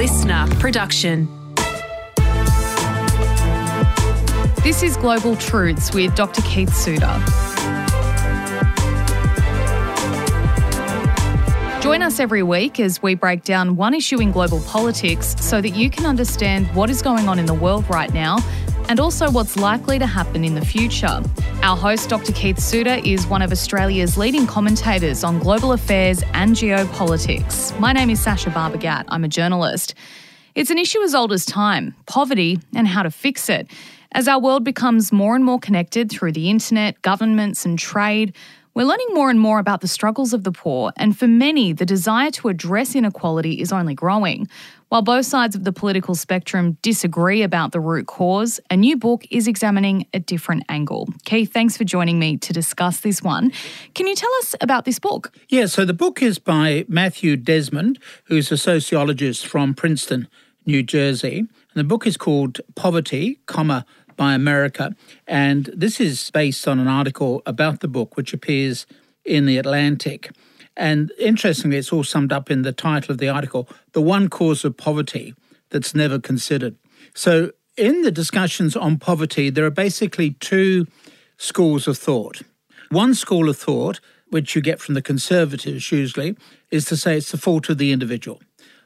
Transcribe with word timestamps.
listener 0.00 0.46
production. 0.58 1.28
This 4.62 4.82
is 4.82 4.96
Global 4.96 5.36
Truths 5.36 5.92
with 5.92 6.14
Dr. 6.14 6.40
Keith 6.40 6.74
Suter. 6.74 7.22
Join 11.82 12.00
us 12.00 12.18
every 12.18 12.42
week 12.42 12.80
as 12.80 13.02
we 13.02 13.14
break 13.14 13.44
down 13.44 13.76
one 13.76 13.92
issue 13.92 14.22
in 14.22 14.32
global 14.32 14.62
politics 14.62 15.36
so 15.38 15.60
that 15.60 15.76
you 15.76 15.90
can 15.90 16.06
understand 16.06 16.66
what 16.68 16.88
is 16.88 17.02
going 17.02 17.28
on 17.28 17.38
in 17.38 17.44
the 17.44 17.52
world 17.52 17.84
right 17.90 18.14
now 18.14 18.38
and 18.90 18.98
also 18.98 19.30
what's 19.30 19.56
likely 19.56 20.00
to 20.00 20.06
happen 20.06 20.42
in 20.42 20.56
the 20.56 20.64
future. 20.64 21.22
Our 21.62 21.76
host, 21.76 22.08
Dr. 22.08 22.32
Keith 22.32 22.58
Suter, 22.58 23.00
is 23.04 23.24
one 23.24 23.40
of 23.40 23.52
Australia's 23.52 24.18
leading 24.18 24.48
commentators 24.48 25.22
on 25.22 25.38
global 25.38 25.70
affairs 25.70 26.24
and 26.34 26.56
geopolitics. 26.56 27.78
My 27.78 27.92
name 27.92 28.10
is 28.10 28.20
Sasha 28.20 28.50
Barbagat. 28.50 29.04
I'm 29.06 29.22
a 29.22 29.28
journalist. 29.28 29.94
It's 30.56 30.70
an 30.70 30.78
issue 30.78 31.00
as 31.02 31.14
old 31.14 31.30
as 31.30 31.44
time 31.44 31.94
poverty 32.06 32.58
and 32.74 32.88
how 32.88 33.04
to 33.04 33.12
fix 33.12 33.48
it. 33.48 33.70
As 34.10 34.26
our 34.26 34.40
world 34.40 34.64
becomes 34.64 35.12
more 35.12 35.36
and 35.36 35.44
more 35.44 35.60
connected 35.60 36.10
through 36.10 36.32
the 36.32 36.50
internet, 36.50 37.00
governments, 37.02 37.64
and 37.64 37.78
trade, 37.78 38.34
we're 38.74 38.84
learning 38.84 39.08
more 39.10 39.30
and 39.30 39.40
more 39.40 39.58
about 39.58 39.80
the 39.80 39.88
struggles 39.88 40.32
of 40.32 40.44
the 40.44 40.52
poor, 40.52 40.92
and 40.96 41.18
for 41.18 41.26
many, 41.26 41.72
the 41.72 41.84
desire 41.84 42.30
to 42.30 42.48
address 42.48 42.94
inequality 42.94 43.60
is 43.60 43.72
only 43.72 43.94
growing. 43.94 44.48
While 44.90 45.02
both 45.02 45.26
sides 45.26 45.56
of 45.56 45.64
the 45.64 45.72
political 45.72 46.14
spectrum 46.14 46.78
disagree 46.82 47.42
about 47.42 47.72
the 47.72 47.80
root 47.80 48.06
cause, 48.06 48.60
a 48.70 48.76
new 48.76 48.96
book 48.96 49.24
is 49.30 49.48
examining 49.48 50.06
a 50.14 50.20
different 50.20 50.64
angle. 50.68 51.08
Keith, 51.24 51.52
thanks 51.52 51.76
for 51.76 51.84
joining 51.84 52.18
me 52.18 52.36
to 52.38 52.52
discuss 52.52 53.00
this 53.00 53.22
one. 53.22 53.52
Can 53.94 54.06
you 54.06 54.14
tell 54.14 54.32
us 54.38 54.54
about 54.60 54.84
this 54.84 54.98
book? 54.98 55.32
Yeah, 55.48 55.66
so 55.66 55.84
the 55.84 55.92
book 55.92 56.22
is 56.22 56.38
by 56.38 56.84
Matthew 56.88 57.36
Desmond, 57.36 57.98
who's 58.24 58.52
a 58.52 58.56
sociologist 58.56 59.46
from 59.46 59.74
Princeton, 59.74 60.28
New 60.64 60.82
Jersey. 60.82 61.38
And 61.38 61.48
the 61.74 61.84
book 61.84 62.06
is 62.06 62.16
called 62.16 62.60
Poverty, 62.74 63.38
comma, 63.46 63.84
by 64.20 64.34
America. 64.34 64.94
And 65.26 65.70
this 65.74 65.98
is 65.98 66.30
based 66.30 66.68
on 66.68 66.78
an 66.78 66.88
article 66.88 67.40
about 67.46 67.80
the 67.80 67.88
book, 67.88 68.18
which 68.18 68.34
appears 68.34 68.84
in 69.24 69.46
The 69.46 69.56
Atlantic. 69.56 70.30
And 70.76 71.10
interestingly, 71.18 71.78
it's 71.78 71.90
all 71.90 72.04
summed 72.04 72.30
up 72.30 72.50
in 72.50 72.60
the 72.60 72.70
title 72.70 73.12
of 73.12 73.18
the 73.18 73.30
article 73.30 73.66
The 73.92 74.02
One 74.02 74.28
Cause 74.28 74.62
of 74.62 74.76
Poverty 74.76 75.34
That's 75.70 75.94
Never 75.94 76.18
Considered. 76.18 76.76
So, 77.14 77.52
in 77.78 78.02
the 78.02 78.10
discussions 78.10 78.76
on 78.76 78.98
poverty, 78.98 79.48
there 79.48 79.64
are 79.64 79.70
basically 79.70 80.32
two 80.32 80.86
schools 81.38 81.88
of 81.88 81.96
thought. 81.96 82.42
One 82.90 83.14
school 83.14 83.48
of 83.48 83.56
thought, 83.56 84.00
which 84.28 84.54
you 84.54 84.60
get 84.60 84.80
from 84.80 84.92
the 84.94 85.00
conservatives 85.00 85.90
usually, 85.90 86.36
is 86.70 86.84
to 86.86 86.96
say 86.98 87.16
it's 87.16 87.30
the 87.30 87.38
fault 87.38 87.70
of 87.70 87.78
the 87.78 87.90
individual. 87.90 88.42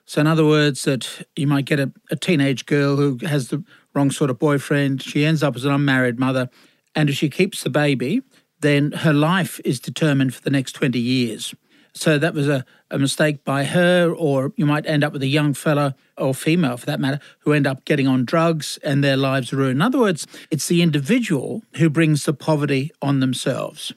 So, 0.07 0.21
in 0.21 0.29
other 0.29 0.47
words, 0.47 0.85
that 0.85 1.27
you 1.35 1.49
might 1.49 1.65
get 1.65 1.81
a, 1.81 1.91
a 2.12 2.15
teenage 2.15 2.67
girl 2.67 2.97
who 2.97 3.19
has 3.27 3.49
the 3.49 3.65
wrong 3.95 4.11
sort 4.11 4.31
of 4.31 4.39
boyfriend. 4.39 5.03
She 5.03 5.25
ends 5.25 5.42
up 5.42 5.56
as 5.56 5.64
an 5.64 5.73
unmarried 5.73 6.19
mother. 6.19 6.50
And 6.95 7.09
if 7.09 7.17
she 7.17 7.28
keeps 7.28 7.62
the 7.62 7.70
baby, 7.70 8.23
then 8.61 8.92
her 8.92 9.12
life 9.12 9.61
is 9.64 9.81
determined 9.81 10.34
for 10.34 10.42
the 10.42 10.50
next 10.50 10.73
20 10.73 10.98
years. 10.98 11.55
So 11.97 12.19
that 12.19 12.34
was 12.34 12.48
a, 12.48 12.65
a 12.91 12.98
mistake 12.98 13.45
by 13.45 13.65
her, 13.65 14.12
or 14.12 14.53
you 14.56 14.67
might 14.67 14.84
end 14.84 15.05
up 15.05 15.12
with 15.12 15.22
a 15.22 15.28
young 15.28 15.55
fella 15.55 15.95
or 16.19 16.34
female 16.34 16.77
for 16.77 16.87
that 16.87 16.98
matter 16.98 17.20
who 17.41 17.53
end 17.53 17.69
up 17.69 17.84
getting 17.84 18.09
on 18.09 18.25
drugs 18.25 18.78
and 18.83 19.03
their 19.03 19.17
lives 19.17 19.53
are 19.53 19.59
ruined. 19.59 19.77
In 19.77 19.83
other 19.83 20.00
words, 20.00 20.27
it's 20.50 20.67
the 20.67 20.83
individual 20.83 21.62
who 21.77 21.89
brings 21.89 22.25
the 22.25 22.34
poverty 22.34 22.91
on 23.00 23.20
themselves. 23.20 23.92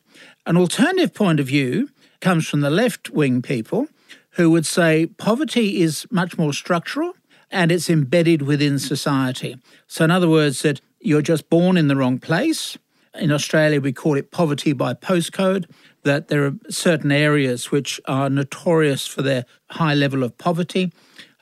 An 0.45 0.57
alternative 0.57 1.13
point 1.13 1.39
of 1.39 1.47
view 1.47 1.89
comes 2.21 2.47
from 2.47 2.61
the 2.61 2.69
left 2.69 3.09
wing 3.09 3.41
people 3.41 3.87
who 4.31 4.51
would 4.51 4.65
say 4.65 5.07
poverty 5.17 5.81
is 5.81 6.05
much 6.11 6.37
more 6.37 6.53
structural 6.53 7.13
and 7.51 7.71
it's 7.71 7.89
embedded 7.89 8.41
within 8.41 8.79
society. 8.79 9.57
So, 9.87 10.03
in 10.03 10.11
other 10.11 10.29
words, 10.29 10.61
that 10.63 10.81
you're 10.99 11.21
just 11.21 11.49
born 11.49 11.77
in 11.77 11.87
the 11.87 11.95
wrong 11.95 12.19
place. 12.19 12.77
In 13.15 13.31
Australia, 13.31 13.81
we 13.81 13.93
call 13.93 14.15
it 14.15 14.31
poverty 14.31 14.73
by 14.73 14.93
postcode, 14.93 15.65
that 16.03 16.27
there 16.27 16.45
are 16.45 16.53
certain 16.69 17.11
areas 17.11 17.71
which 17.71 17.99
are 18.05 18.29
notorious 18.29 19.07
for 19.07 19.21
their 19.21 19.45
high 19.71 19.93
level 19.93 20.23
of 20.23 20.37
poverty. 20.37 20.91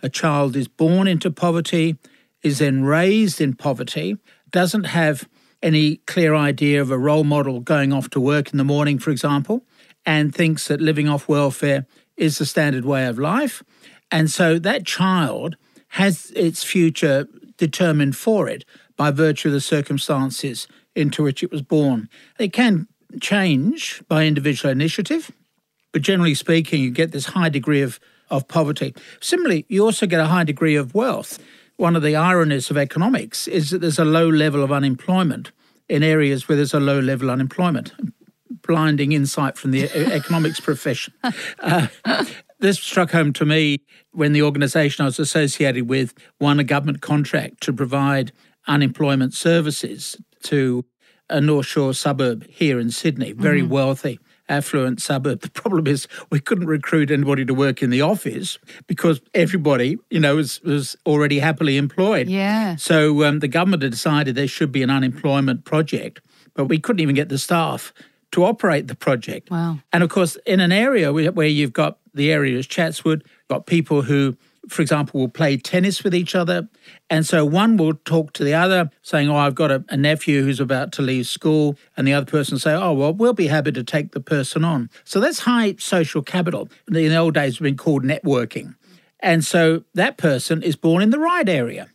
A 0.01 0.09
child 0.09 0.55
is 0.55 0.67
born 0.67 1.07
into 1.07 1.31
poverty, 1.31 1.97
is 2.43 2.59
then 2.59 2.83
raised 2.83 3.41
in 3.41 3.55
poverty, 3.55 4.17
doesn't 4.51 4.85
have 4.85 5.27
any 5.61 5.97
clear 6.05 6.35
idea 6.35 6.81
of 6.81 6.91
a 6.91 6.97
role 6.97 7.23
model 7.23 7.59
going 7.59 7.91
off 7.91 8.09
to 8.11 8.19
work 8.19 8.51
in 8.51 8.57
the 8.57 8.63
morning, 8.63 8.99
for 8.99 9.09
example, 9.09 9.65
and 10.05 10.33
thinks 10.33 10.67
that 10.67 10.79
living 10.79 11.09
off 11.09 11.27
welfare 11.27 11.85
is 12.15 12.37
the 12.37 12.45
standard 12.45 12.85
way 12.85 13.05
of 13.05 13.17
life. 13.17 13.63
And 14.11 14.29
so 14.29 14.59
that 14.59 14.85
child 14.85 15.57
has 15.95 16.29
its 16.35 16.61
future 16.61 17.25
determined 17.55 18.17
for 18.17 18.49
it 18.49 18.65
by 18.97 19.09
virtue 19.11 19.47
of 19.47 19.53
the 19.53 19.61
circumstances 19.61 20.67
into 20.93 21.23
which 21.23 21.41
it 21.41 21.49
was 21.49 21.61
born. 21.61 22.09
It 22.37 22.51
can 22.51 22.89
change 23.21 24.03
by 24.09 24.25
individual 24.25 24.73
initiative, 24.73 25.31
but 25.93 26.01
generally 26.01 26.35
speaking, 26.35 26.81
you 26.81 26.91
get 26.91 27.13
this 27.13 27.27
high 27.27 27.47
degree 27.47 27.81
of, 27.81 28.01
of 28.29 28.45
poverty. 28.49 28.93
Similarly, 29.21 29.65
you 29.69 29.85
also 29.85 30.05
get 30.05 30.19
a 30.19 30.25
high 30.25 30.43
degree 30.43 30.75
of 30.75 30.93
wealth. 30.93 31.39
One 31.77 31.95
of 31.95 32.03
the 32.03 32.17
ironies 32.17 32.69
of 32.69 32.77
economics 32.77 33.47
is 33.47 33.69
that 33.69 33.79
there's 33.79 33.97
a 33.97 34.03
low 34.03 34.27
level 34.27 34.63
of 34.63 34.73
unemployment 34.73 35.53
in 35.87 36.03
areas 36.03 36.49
where 36.49 36.57
there's 36.57 36.73
a 36.73 36.79
low 36.81 36.99
level 36.99 37.31
unemployment. 37.31 37.93
Blinding 38.67 39.13
insight 39.13 39.57
from 39.57 39.71
the 39.71 39.89
economics 40.13 40.59
profession. 40.59 41.13
Uh, 41.59 41.87
this 42.65 42.79
struck 42.79 43.11
home 43.11 43.31
to 43.33 43.45
me 43.45 43.77
when 44.11 44.33
the 44.33 44.41
organisation 44.41 45.03
I 45.03 45.05
was 45.05 45.19
associated 45.19 45.87
with 45.87 46.13
won 46.39 46.59
a 46.59 46.63
government 46.63 47.01
contract 47.01 47.61
to 47.61 47.73
provide 47.73 48.31
unemployment 48.67 49.33
services 49.35 50.17
to 50.43 50.83
a 51.29 51.39
North 51.39 51.67
Shore 51.67 51.93
suburb 51.93 52.47
here 52.47 52.79
in 52.79 52.89
Sydney, 52.89 53.33
very 53.33 53.61
mm. 53.61 53.69
wealthy, 53.69 54.19
affluent 54.49 55.01
suburb. 55.01 55.41
The 55.41 55.49
problem 55.51 55.85
is 55.87 56.07
we 56.31 56.39
couldn't 56.39 56.67
recruit 56.67 57.11
anybody 57.11 57.45
to 57.45 57.53
work 57.53 57.83
in 57.83 57.91
the 57.91 58.01
office 58.01 58.57
because 58.87 59.21
everybody, 59.33 59.97
you 60.09 60.19
know, 60.19 60.35
was, 60.35 60.61
was 60.61 60.95
already 61.05 61.39
happily 61.39 61.77
employed. 61.77 62.27
Yeah. 62.27 62.75
So 62.77 63.23
um, 63.25 63.39
the 63.39 63.47
government 63.47 63.83
had 63.83 63.91
decided 63.91 64.35
there 64.35 64.47
should 64.47 64.71
be 64.71 64.83
an 64.83 64.89
unemployment 64.89 65.65
project, 65.65 66.21
but 66.55 66.65
we 66.65 66.79
couldn't 66.79 66.99
even 66.99 67.15
get 67.15 67.29
the 67.29 67.37
staff 67.37 67.93
to 68.31 68.43
operate 68.43 68.87
the 68.87 68.95
project. 68.95 69.51
Wow. 69.51 69.79
And 69.93 70.03
of 70.03 70.09
course, 70.09 70.35
in 70.45 70.59
an 70.59 70.71
area 70.71 71.13
where 71.13 71.47
you've 71.47 71.73
got 71.73 71.99
the 72.15 72.31
area 72.31 72.57
is 72.57 72.65
Chatswood, 72.65 73.23
got 73.49 73.65
people 73.65 74.01
who, 74.03 74.35
for 74.69 74.81
example, 74.81 75.19
will 75.19 75.29
play 75.29 75.57
tennis 75.57 76.03
with 76.03 76.15
each 76.15 76.33
other. 76.33 76.67
And 77.09 77.25
so 77.25 77.45
one 77.45 77.77
will 77.77 77.93
talk 77.93 78.33
to 78.33 78.43
the 78.43 78.53
other, 78.53 78.89
saying, 79.01 79.29
Oh, 79.29 79.35
I've 79.35 79.55
got 79.55 79.71
a, 79.71 79.83
a 79.89 79.97
nephew 79.97 80.43
who's 80.43 80.59
about 80.59 80.91
to 80.93 81.01
leave 81.01 81.27
school. 81.27 81.77
And 81.95 82.07
the 82.07 82.13
other 82.13 82.25
person 82.25 82.57
say, 82.57 82.73
Oh, 82.73 82.93
well, 82.93 83.13
we'll 83.13 83.33
be 83.33 83.47
happy 83.47 83.71
to 83.73 83.83
take 83.83 84.11
the 84.11 84.21
person 84.21 84.63
on. 84.63 84.89
So 85.03 85.19
that's 85.19 85.39
high 85.39 85.75
social 85.77 86.21
capital. 86.21 86.69
In 86.87 86.93
the 86.93 87.15
old 87.15 87.35
days, 87.35 87.53
it's 87.53 87.59
been 87.59 87.77
called 87.77 88.03
networking. 88.03 88.75
And 89.19 89.43
so 89.43 89.83
that 89.93 90.17
person 90.17 90.63
is 90.63 90.75
born 90.75 91.01
in 91.01 91.09
the 91.09 91.19
right 91.19 91.47
area. 91.47 91.87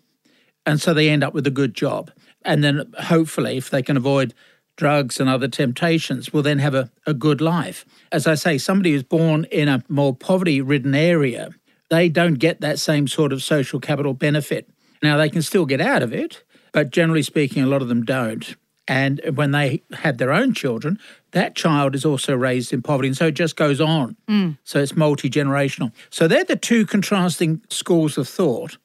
And 0.66 0.80
so 0.80 0.92
they 0.92 1.09
end 1.09 1.25
up 1.25 1.34
with 1.34 1.47
a 1.47 1.50
good 1.50 1.75
job. 1.75 2.10
And 2.44 2.62
then 2.64 2.92
hopefully, 2.98 3.56
if 3.56 3.70
they 3.70 3.82
can 3.82 3.97
avoid 3.97 4.34
drugs 4.80 5.20
and 5.20 5.28
other 5.28 5.46
temptations 5.46 6.32
will 6.32 6.42
then 6.42 6.58
have 6.58 6.74
a, 6.74 6.91
a 7.06 7.12
good 7.12 7.42
life. 7.42 7.84
As 8.10 8.26
I 8.26 8.34
say, 8.34 8.56
somebody 8.56 8.92
who's 8.92 9.02
born 9.02 9.44
in 9.52 9.68
a 9.68 9.84
more 9.91 10.16
poverty 10.16 10.62
ridden 10.62 10.94
area, 10.94 11.50
they 11.91 12.08
don't 12.08 12.38
get 12.38 12.62
that 12.62 12.78
same 12.78 13.06
sort 13.06 13.30
of 13.30 13.42
social 13.42 13.78
capital 13.78 14.14
benefit. 14.14 14.70
Now, 15.02 15.18
they 15.18 15.28
can 15.28 15.42
still 15.42 15.66
get 15.66 15.82
out 15.82 16.02
of 16.02 16.14
it, 16.14 16.42
but 16.72 16.88
generally 16.88 17.22
speaking, 17.22 17.62
a 17.62 17.66
lot 17.66 17.82
of 17.82 17.88
them 17.88 18.04
don't. 18.04 18.56
And 18.88 19.20
when 19.34 19.50
they 19.50 19.82
have 19.92 20.16
their 20.16 20.32
own 20.32 20.54
children, 20.54 20.98
that 21.32 21.54
child 21.56 21.94
is 21.94 22.06
also 22.06 22.34
raised 22.34 22.72
in 22.72 22.80
poverty. 22.80 23.08
And 23.08 23.16
so 23.16 23.26
it 23.26 23.34
just 23.34 23.56
goes 23.56 23.82
on. 23.82 24.16
Mm. 24.30 24.56
So 24.64 24.78
it's 24.78 24.97
multi 24.97 25.28
generational. 25.28 25.92
So 26.08 26.26
they're 26.26 26.42
the 26.42 26.56
two 26.56 26.86
contrasting 26.86 27.60
schools 27.68 28.16
of 28.16 28.26
thought 28.26 28.78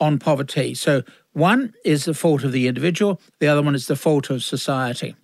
on 0.00 0.18
poverty. 0.18 0.74
So 0.74 1.02
one 1.34 1.72
is 1.84 2.04
the 2.04 2.14
fault 2.14 2.42
of 2.42 2.50
the 2.50 2.66
individual, 2.66 3.20
the 3.38 3.46
other 3.46 3.62
one 3.62 3.76
is 3.76 3.86
the 3.86 3.94
fault 3.94 4.28
of 4.28 4.42
society. 4.42 5.14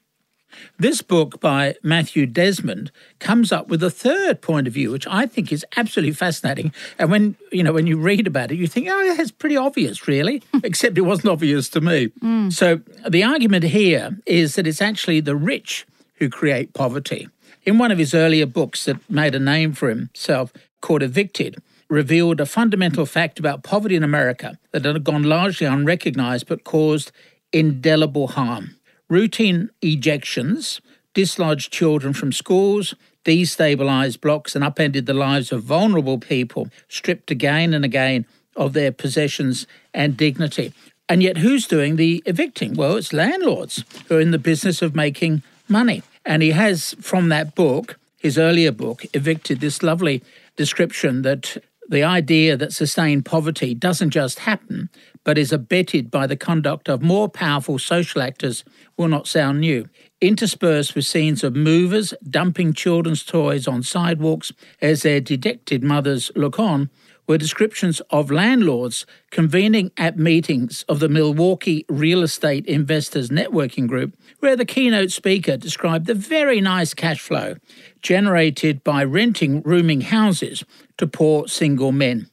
This 0.79 1.03
book 1.03 1.41
by 1.41 1.77
Matthew 1.83 2.27
Desmond 2.27 2.91
comes 3.19 3.53
up 3.53 3.69
with 3.69 3.83
a 3.83 3.91
third 3.91 4.41
point 4.41 4.67
of 4.67 4.73
view, 4.73 4.91
which 4.91 5.07
I 5.07 5.27
think 5.27 5.53
is 5.53 5.65
absolutely 5.77 6.15
fascinating. 6.15 6.73
And 6.99 7.11
when 7.11 7.37
you 7.51 7.63
know 7.63 7.73
when 7.73 7.87
you 7.87 7.99
read 7.99 8.27
about 8.27 8.53
it, 8.53 8.57
you 8.57 8.67
think, 8.67 8.89
oh, 8.91 9.15
that's 9.17 9.31
pretty 9.31 9.57
obvious, 9.57 10.07
really. 10.09 10.43
Except 10.65 10.99
it 10.99 11.03
wasn't 11.03 11.29
obvious 11.29 11.69
to 11.71 11.81
me. 11.81 12.09
Mm. 12.21 12.53
So 12.53 12.81
the 13.09 13.23
argument 13.25 13.65
here 13.65 14.19
is 14.27 14.55
that 14.57 14.67
it's 14.67 14.83
actually 14.83 15.21
the 15.21 15.37
rich 15.37 15.87
who 16.17 16.29
create 16.29 16.75
poverty. 16.75 17.29
In 17.65 17.79
one 17.79 17.93
of 17.93 17.99
his 17.99 18.15
earlier 18.15 18.47
books 18.47 18.85
that 18.87 18.99
made 19.09 19.35
a 19.35 19.39
name 19.39 19.73
for 19.73 19.89
himself, 19.89 20.53
called 20.81 21.03
Evicted, 21.03 21.63
revealed 21.89 22.41
a 22.41 22.47
fundamental 22.47 23.07
fact 23.07 23.39
about 23.39 23.63
poverty 23.63 23.95
in 23.95 24.03
America 24.03 24.59
that 24.73 24.85
had 24.85 25.05
gone 25.05 25.23
largely 25.23 25.67
unrecognized 25.67 26.47
but 26.47 26.65
caused 26.65 27.13
indelible 27.53 28.29
harm. 28.29 28.77
Routine 29.13 29.69
ejections 29.83 30.81
dislodged 31.13 31.71
children 31.71 32.15
from 32.15 32.33
schools, 32.33 32.95
destabilised 33.27 34.23
blocks, 34.23 34.55
and 34.55 34.65
upended 34.65 35.05
the 35.05 35.13
lives 35.13 35.53
of 35.53 35.63
vulnerable 35.63 36.17
people, 36.17 36.71
stripped 36.89 37.31
again 37.31 37.75
and 37.75 37.85
again 37.85 38.25
of 38.57 38.73
their 38.73 38.91
possessions 38.91 39.67
and 39.93 40.17
dignity. 40.17 40.73
And 41.11 41.23
yet, 41.23 41.37
who's 41.37 41.67
doing 41.67 41.97
the 41.97 42.23
evicting? 42.25 42.73
Well, 42.73 42.97
it's 42.97 43.13
landlords 43.13 43.85
who 44.09 44.17
are 44.17 44.21
in 44.21 44.31
the 44.31 44.39
business 44.39 44.81
of 44.81 44.95
making 44.95 45.43
money. 45.69 46.03
And 46.25 46.43
he 46.43 46.53
has, 46.53 46.95
from 46.99 47.29
that 47.29 47.55
book, 47.55 47.99
his 48.17 48.39
earlier 48.39 48.73
book, 48.73 49.05
Evicted, 49.13 49.61
this 49.61 49.83
lovely 49.83 50.23
description 50.57 51.21
that 51.21 51.59
the 51.93 52.03
idea 52.03 52.57
that 52.57 52.73
sustained 52.73 53.27
poverty 53.27 53.75
doesn't 53.75 54.11
just 54.11 54.39
happen, 54.41 54.89
but 55.25 55.37
is 55.37 55.53
abetted 55.53 56.11
by 56.11 56.27
the 56.27 56.37
conduct 56.37 56.89
of 56.89 57.03
more 57.03 57.29
powerful 57.29 57.79
social 57.79 58.23
actors 58.23 58.65
will 58.97 59.09
not 59.09 59.27
sound 59.27 59.61
new. 59.61 59.87
Interspersed 60.23 60.95
with 60.95 61.05
scenes 61.05 61.45
of 61.45 61.55
movers 61.55 62.15
dumping 62.31 62.73
children's 62.73 63.23
toys 63.23 63.69
on 63.69 63.83
sidewalks 63.83 64.53
as 64.81 65.03
their 65.03 65.21
dejected 65.21 65.85
mothers 65.85 66.31
look 66.35 66.59
on, 66.59 66.89
were 67.33 67.39
descriptions 67.39 68.03
of 68.11 68.31
landlords 68.31 69.07
convening 69.31 69.91
at 69.97 70.19
meetings 70.19 70.85
of 70.87 71.01
the 71.01 71.09
Milwaukee 71.09 71.83
Real 71.89 72.23
Estate 72.23 72.67
Investors 72.67 73.31
Networking 73.31 73.87
Group, 73.87 74.15
where 74.41 74.55
the 74.55 74.67
keynote 74.67 75.11
speaker 75.11 75.57
described 75.57 76.05
the 76.05 76.15
very 76.15 76.61
nice 76.61 76.93
cash 76.93 77.21
flow 77.21 77.55
generated 78.03 78.85
by 78.85 79.03
renting 79.03 79.63
rooming 79.63 80.03
houses 80.03 80.63
to 80.99 81.07
poor 81.07 81.49
single 81.49 81.91
men. 81.91 82.29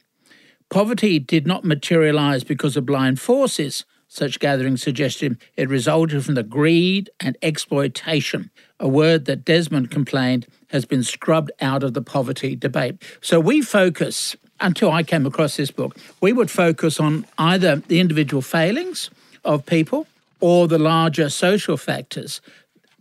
Poverty 0.70 1.18
did 1.18 1.48
not 1.48 1.64
materialize 1.64 2.44
because 2.44 2.76
of 2.76 2.86
blind 2.86 3.22
forces, 3.22 3.86
such 4.10 4.38
gatherings 4.38 4.84
suggested 4.84 5.38
it 5.56 5.70
resulted 5.70 6.26
from 6.26 6.36
the 6.36 6.44
greed 6.44 7.10
and 7.22 7.38
exploitation, 7.42 8.52
a 8.82 8.88
word 8.90 9.24
that 9.26 9.46
Desmond 9.46 9.92
complained 9.92 10.46
has 10.72 10.84
been 10.84 11.04
scrubbed 11.04 11.54
out 11.62 11.84
of 11.84 11.94
the 11.94 12.02
poverty 12.02 12.54
debate. 12.54 13.02
So 13.22 13.40
we 13.40 13.62
focus 13.62 14.36
until 14.62 14.92
I 14.92 15.04
came 15.04 15.26
across 15.26 15.58
this 15.58 15.72
book, 15.72 15.98
we 16.22 16.34
would 16.34 16.52
focus 16.52 17.00
on 17.00 17.26
either 17.38 17.78
the 17.78 18.00
individual 18.00 18.42
failings 18.42 19.10
of 19.46 19.66
people 19.66 20.08
or 20.40 20.68
the 20.68 20.80
larger 20.80 21.30
social 21.30 21.78
factors. 21.78 22.42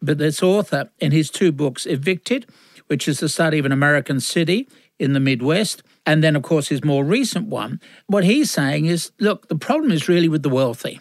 But 0.00 0.18
this 0.18 0.42
author, 0.42 0.90
in 1.00 1.12
his 1.12 1.30
two 1.30 1.52
books, 1.52 1.86
Evicted, 1.86 2.46
which 2.86 3.08
is 3.08 3.20
the 3.20 3.28
study 3.28 3.58
of 3.58 3.66
an 3.66 3.72
American 3.72 4.20
city 4.20 4.68
in 4.98 5.12
the 5.12 5.20
Midwest, 5.20 5.82
and 6.06 6.24
then, 6.24 6.36
of 6.36 6.42
course, 6.42 6.68
his 6.68 6.84
more 6.84 7.04
recent 7.04 7.48
one, 7.48 7.80
what 8.06 8.24
he's 8.24 8.50
saying 8.50 8.86
is 8.86 9.12
look, 9.18 9.48
the 9.48 9.56
problem 9.56 9.92
is 9.92 10.08
really 10.08 10.28
with 10.28 10.42
the 10.42 10.48
wealthy 10.48 11.00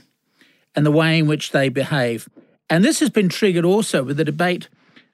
and 0.75 0.85
the 0.85 0.91
way 0.91 1.17
in 1.17 1.27
which 1.27 1.51
they 1.51 1.69
behave. 1.69 2.27
And 2.69 2.83
this 2.83 2.99
has 2.99 3.09
been 3.09 3.29
triggered 3.29 3.65
also 3.65 4.03
with 4.03 4.17
the 4.17 4.25
debate. 4.25 4.67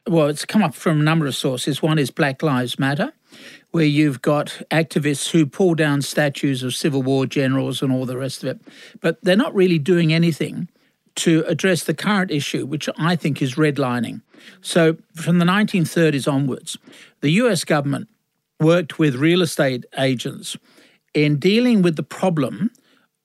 Well, 0.07 0.27
it's 0.27 0.45
come 0.45 0.63
up 0.63 0.73
from 0.73 0.99
a 0.99 1.03
number 1.03 1.27
of 1.27 1.35
sources. 1.35 1.81
One 1.81 1.99
is 1.99 2.09
Black 2.09 2.41
Lives 2.41 2.79
Matter, 2.79 3.13
where 3.73 3.83
you've 3.83 4.21
got 4.21 4.61
activists 4.69 5.31
who 5.31 5.47
pull 5.47 5.73
down 5.73 5.99
statues 5.99 6.61
of 6.61 6.75
Civil 6.75 7.01
War 7.01 7.25
generals 7.25 7.81
and 7.81 7.91
all 7.91 8.05
the 8.05 8.15
rest 8.15 8.43
of 8.43 8.49
it. 8.49 8.61
But 9.01 9.17
they're 9.23 9.35
not 9.35 9.55
really 9.55 9.79
doing 9.79 10.13
anything 10.13 10.69
to 11.15 11.43
address 11.47 11.83
the 11.83 11.95
current 11.95 12.29
issue, 12.29 12.67
which 12.67 12.87
I 12.99 13.15
think 13.15 13.41
is 13.41 13.55
redlining. 13.55 14.21
So, 14.61 14.97
from 15.15 15.39
the 15.39 15.45
1930s 15.45 16.31
onwards, 16.31 16.77
the 17.21 17.31
US 17.31 17.63
government 17.63 18.09
worked 18.59 18.99
with 18.99 19.15
real 19.15 19.41
estate 19.41 19.85
agents 19.97 20.55
in 21.15 21.39
dealing 21.39 21.81
with 21.81 21.95
the 21.95 22.03
problem 22.03 22.69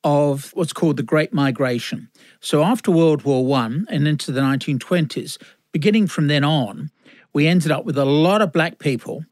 of 0.03 0.51
what's 0.55 0.73
called 0.73 0.97
the 0.97 1.03
Great 1.03 1.35
Migration. 1.35 2.09
So, 2.41 2.65
after 2.65 2.91
World 2.91 3.23
War 3.23 3.59
I 3.59 3.67
and 3.67 4.09
into 4.09 4.33
the 4.33 4.41
1920s, 4.41 5.37
beginning 5.73 6.07
from 6.07 6.29
then 6.29 6.43
on, 6.43 6.91
we 7.35 7.47
ended 7.47 7.71
up 7.71 7.85
with 7.85 7.99
a 7.99 8.07
lot 8.07 8.41
of 8.41 8.51
black 8.51 8.79
people 8.79 9.27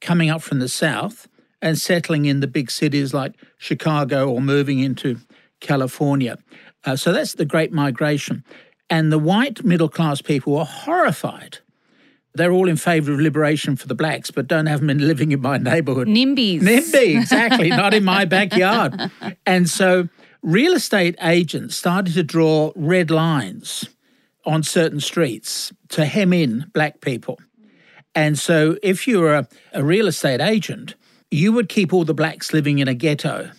coming 0.00 0.30
up 0.30 0.42
from 0.42 0.58
the 0.58 0.68
south 0.68 1.28
and 1.62 1.78
settling 1.78 2.24
in 2.24 2.40
the 2.40 2.46
big 2.46 2.70
cities 2.70 3.12
like 3.12 3.34
Chicago 3.58 4.30
or 4.30 4.40
moving 4.40 4.78
into 4.78 5.18
California. 5.60 6.38
Uh, 6.84 6.96
so 6.96 7.12
that's 7.12 7.34
the 7.34 7.44
Great 7.44 7.72
Migration. 7.72 8.44
And 8.88 9.12
the 9.12 9.18
white 9.18 9.64
middle 9.64 9.88
class 9.88 10.22
people 10.22 10.54
were 10.54 10.64
horrified. 10.64 11.58
They're 12.34 12.52
all 12.52 12.68
in 12.68 12.76
favour 12.76 13.12
of 13.12 13.20
liberation 13.20 13.76
for 13.76 13.88
the 13.88 13.94
blacks, 13.94 14.30
but 14.30 14.46
don't 14.46 14.66
have 14.66 14.80
them 14.80 14.90
in 14.90 15.06
living 15.06 15.32
in 15.32 15.40
my 15.40 15.58
neighbourhood. 15.58 16.06
NIMBYs. 16.06 16.60
NIMBY, 16.60 17.16
exactly, 17.20 17.68
not 17.68 17.92
in 17.92 18.04
my 18.04 18.24
backyard. 18.24 19.10
And 19.44 19.68
so 19.68 20.08
real 20.42 20.72
estate 20.72 21.16
agents 21.20 21.76
started 21.76 22.14
to 22.14 22.22
draw 22.22 22.72
red 22.76 23.10
lines 23.10 23.88
on 24.46 24.62
certain 24.62 25.00
streets 25.00 25.72
to 25.88 26.04
hem 26.04 26.32
in 26.32 26.70
black 26.72 27.00
people. 27.00 27.38
And 28.14 28.38
so, 28.38 28.76
if 28.82 29.06
you 29.06 29.20
were 29.20 29.34
a, 29.34 29.48
a 29.72 29.84
real 29.84 30.08
estate 30.08 30.40
agent, 30.40 30.94
you 31.30 31.52
would 31.52 31.68
keep 31.68 31.92
all 31.92 32.04
the 32.04 32.14
blacks 32.14 32.52
living 32.52 32.78
in 32.78 32.88
a 32.88 32.94
ghetto 32.94 33.50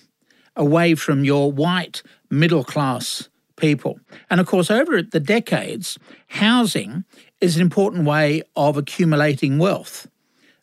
away 0.55 0.95
from 0.95 1.23
your 1.23 1.51
white 1.51 2.03
middle 2.29 2.63
class 2.63 3.29
people. 3.55 3.99
And 4.29 4.41
of 4.41 4.47
course, 4.47 4.69
over 4.69 5.01
the 5.01 5.19
decades, 5.19 5.97
housing 6.27 7.05
is 7.39 7.55
an 7.55 7.61
important 7.61 8.05
way 8.05 8.43
of 8.55 8.75
accumulating 8.75 9.57
wealth. 9.57 10.07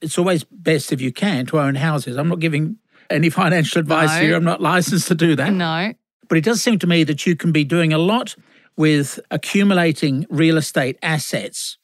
It's 0.01 0.19
always 0.19 0.45
best 0.45 0.93
if 0.93 1.01
you 1.01 1.13
can 1.13 1.47
to 1.47 1.59
own 1.59 1.75
houses. 1.77 2.17
I'm 2.17 2.29
not 2.29 2.41
giving 2.41 2.77
any 3.11 3.31
financial 3.31 3.81
advice 3.81 4.11
no. 4.11 4.21
here, 4.21 4.37
I'm 4.37 4.45
not 4.45 4.61
licensed 4.61 5.09
to 5.09 5.15
do 5.15 5.35
that. 5.37 5.53
No. 5.53 5.95
But 6.29 6.39
it 6.39 6.45
does 6.45 6.63
seem 6.63 6.79
to 6.81 6.87
me 6.87 7.05
that 7.05 7.27
you 7.27 7.35
can 7.37 7.53
be 7.53 7.65
doing 7.65 7.93
a 7.93 7.99
lot 7.99 8.37
with 8.77 9.19
accumulating 9.31 10.27
real 10.29 10.59
estate 10.59 10.99
assets 11.03 11.79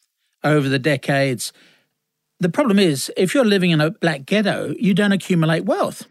over 0.44 0.68
the 0.68 0.78
decades 0.78 1.52
the 2.40 2.48
problem 2.48 2.78
is, 2.78 3.10
if 3.16 3.34
you're 3.34 3.44
living 3.44 3.70
in 3.70 3.80
a 3.80 3.90
black 3.90 4.26
ghetto, 4.26 4.74
you 4.78 4.94
don't 4.94 5.12
accumulate 5.12 5.64
wealth. 5.64 6.06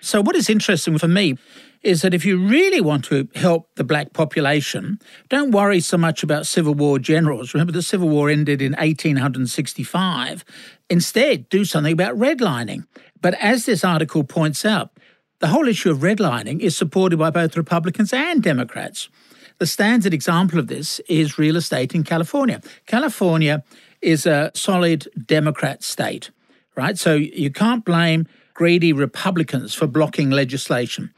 So, 0.00 0.20
what 0.20 0.34
is 0.34 0.50
interesting 0.50 0.98
for 0.98 1.08
me 1.08 1.36
is 1.82 2.02
that 2.02 2.14
if 2.14 2.24
you 2.24 2.38
really 2.38 2.80
want 2.80 3.04
to 3.04 3.28
help 3.34 3.68
the 3.74 3.84
black 3.84 4.12
population, 4.12 4.98
don't 5.28 5.50
worry 5.50 5.80
so 5.80 5.98
much 5.98 6.22
about 6.22 6.46
Civil 6.46 6.74
War 6.74 6.98
generals. 6.98 7.54
Remember, 7.54 7.72
the 7.72 7.82
Civil 7.82 8.08
War 8.08 8.30
ended 8.30 8.62
in 8.62 8.72
1865. 8.72 10.44
Instead, 10.88 11.48
do 11.48 11.64
something 11.64 11.92
about 11.92 12.16
redlining. 12.16 12.86
But 13.20 13.34
as 13.34 13.66
this 13.66 13.84
article 13.84 14.24
points 14.24 14.64
out, 14.64 14.90
the 15.40 15.48
whole 15.48 15.66
issue 15.66 15.90
of 15.90 15.98
redlining 15.98 16.60
is 16.60 16.76
supported 16.76 17.18
by 17.18 17.30
both 17.30 17.56
Republicans 17.56 18.12
and 18.12 18.42
Democrats. 18.42 19.08
The 19.58 19.66
standard 19.66 20.14
example 20.14 20.58
of 20.58 20.68
this 20.68 21.00
is 21.08 21.38
real 21.38 21.56
estate 21.56 21.94
in 21.94 22.04
California. 22.04 22.60
California 22.86 23.64
is 24.02 24.26
a 24.26 24.50
solid 24.54 25.08
Democrat 25.26 25.82
state, 25.82 26.30
right? 26.76 26.98
So 26.98 27.14
you 27.14 27.50
can't 27.50 27.84
blame 27.84 28.26
greedy 28.54 28.92
Republicans 28.92 29.74
for 29.74 29.86
blocking 29.86 30.30
legislation. 30.30 31.12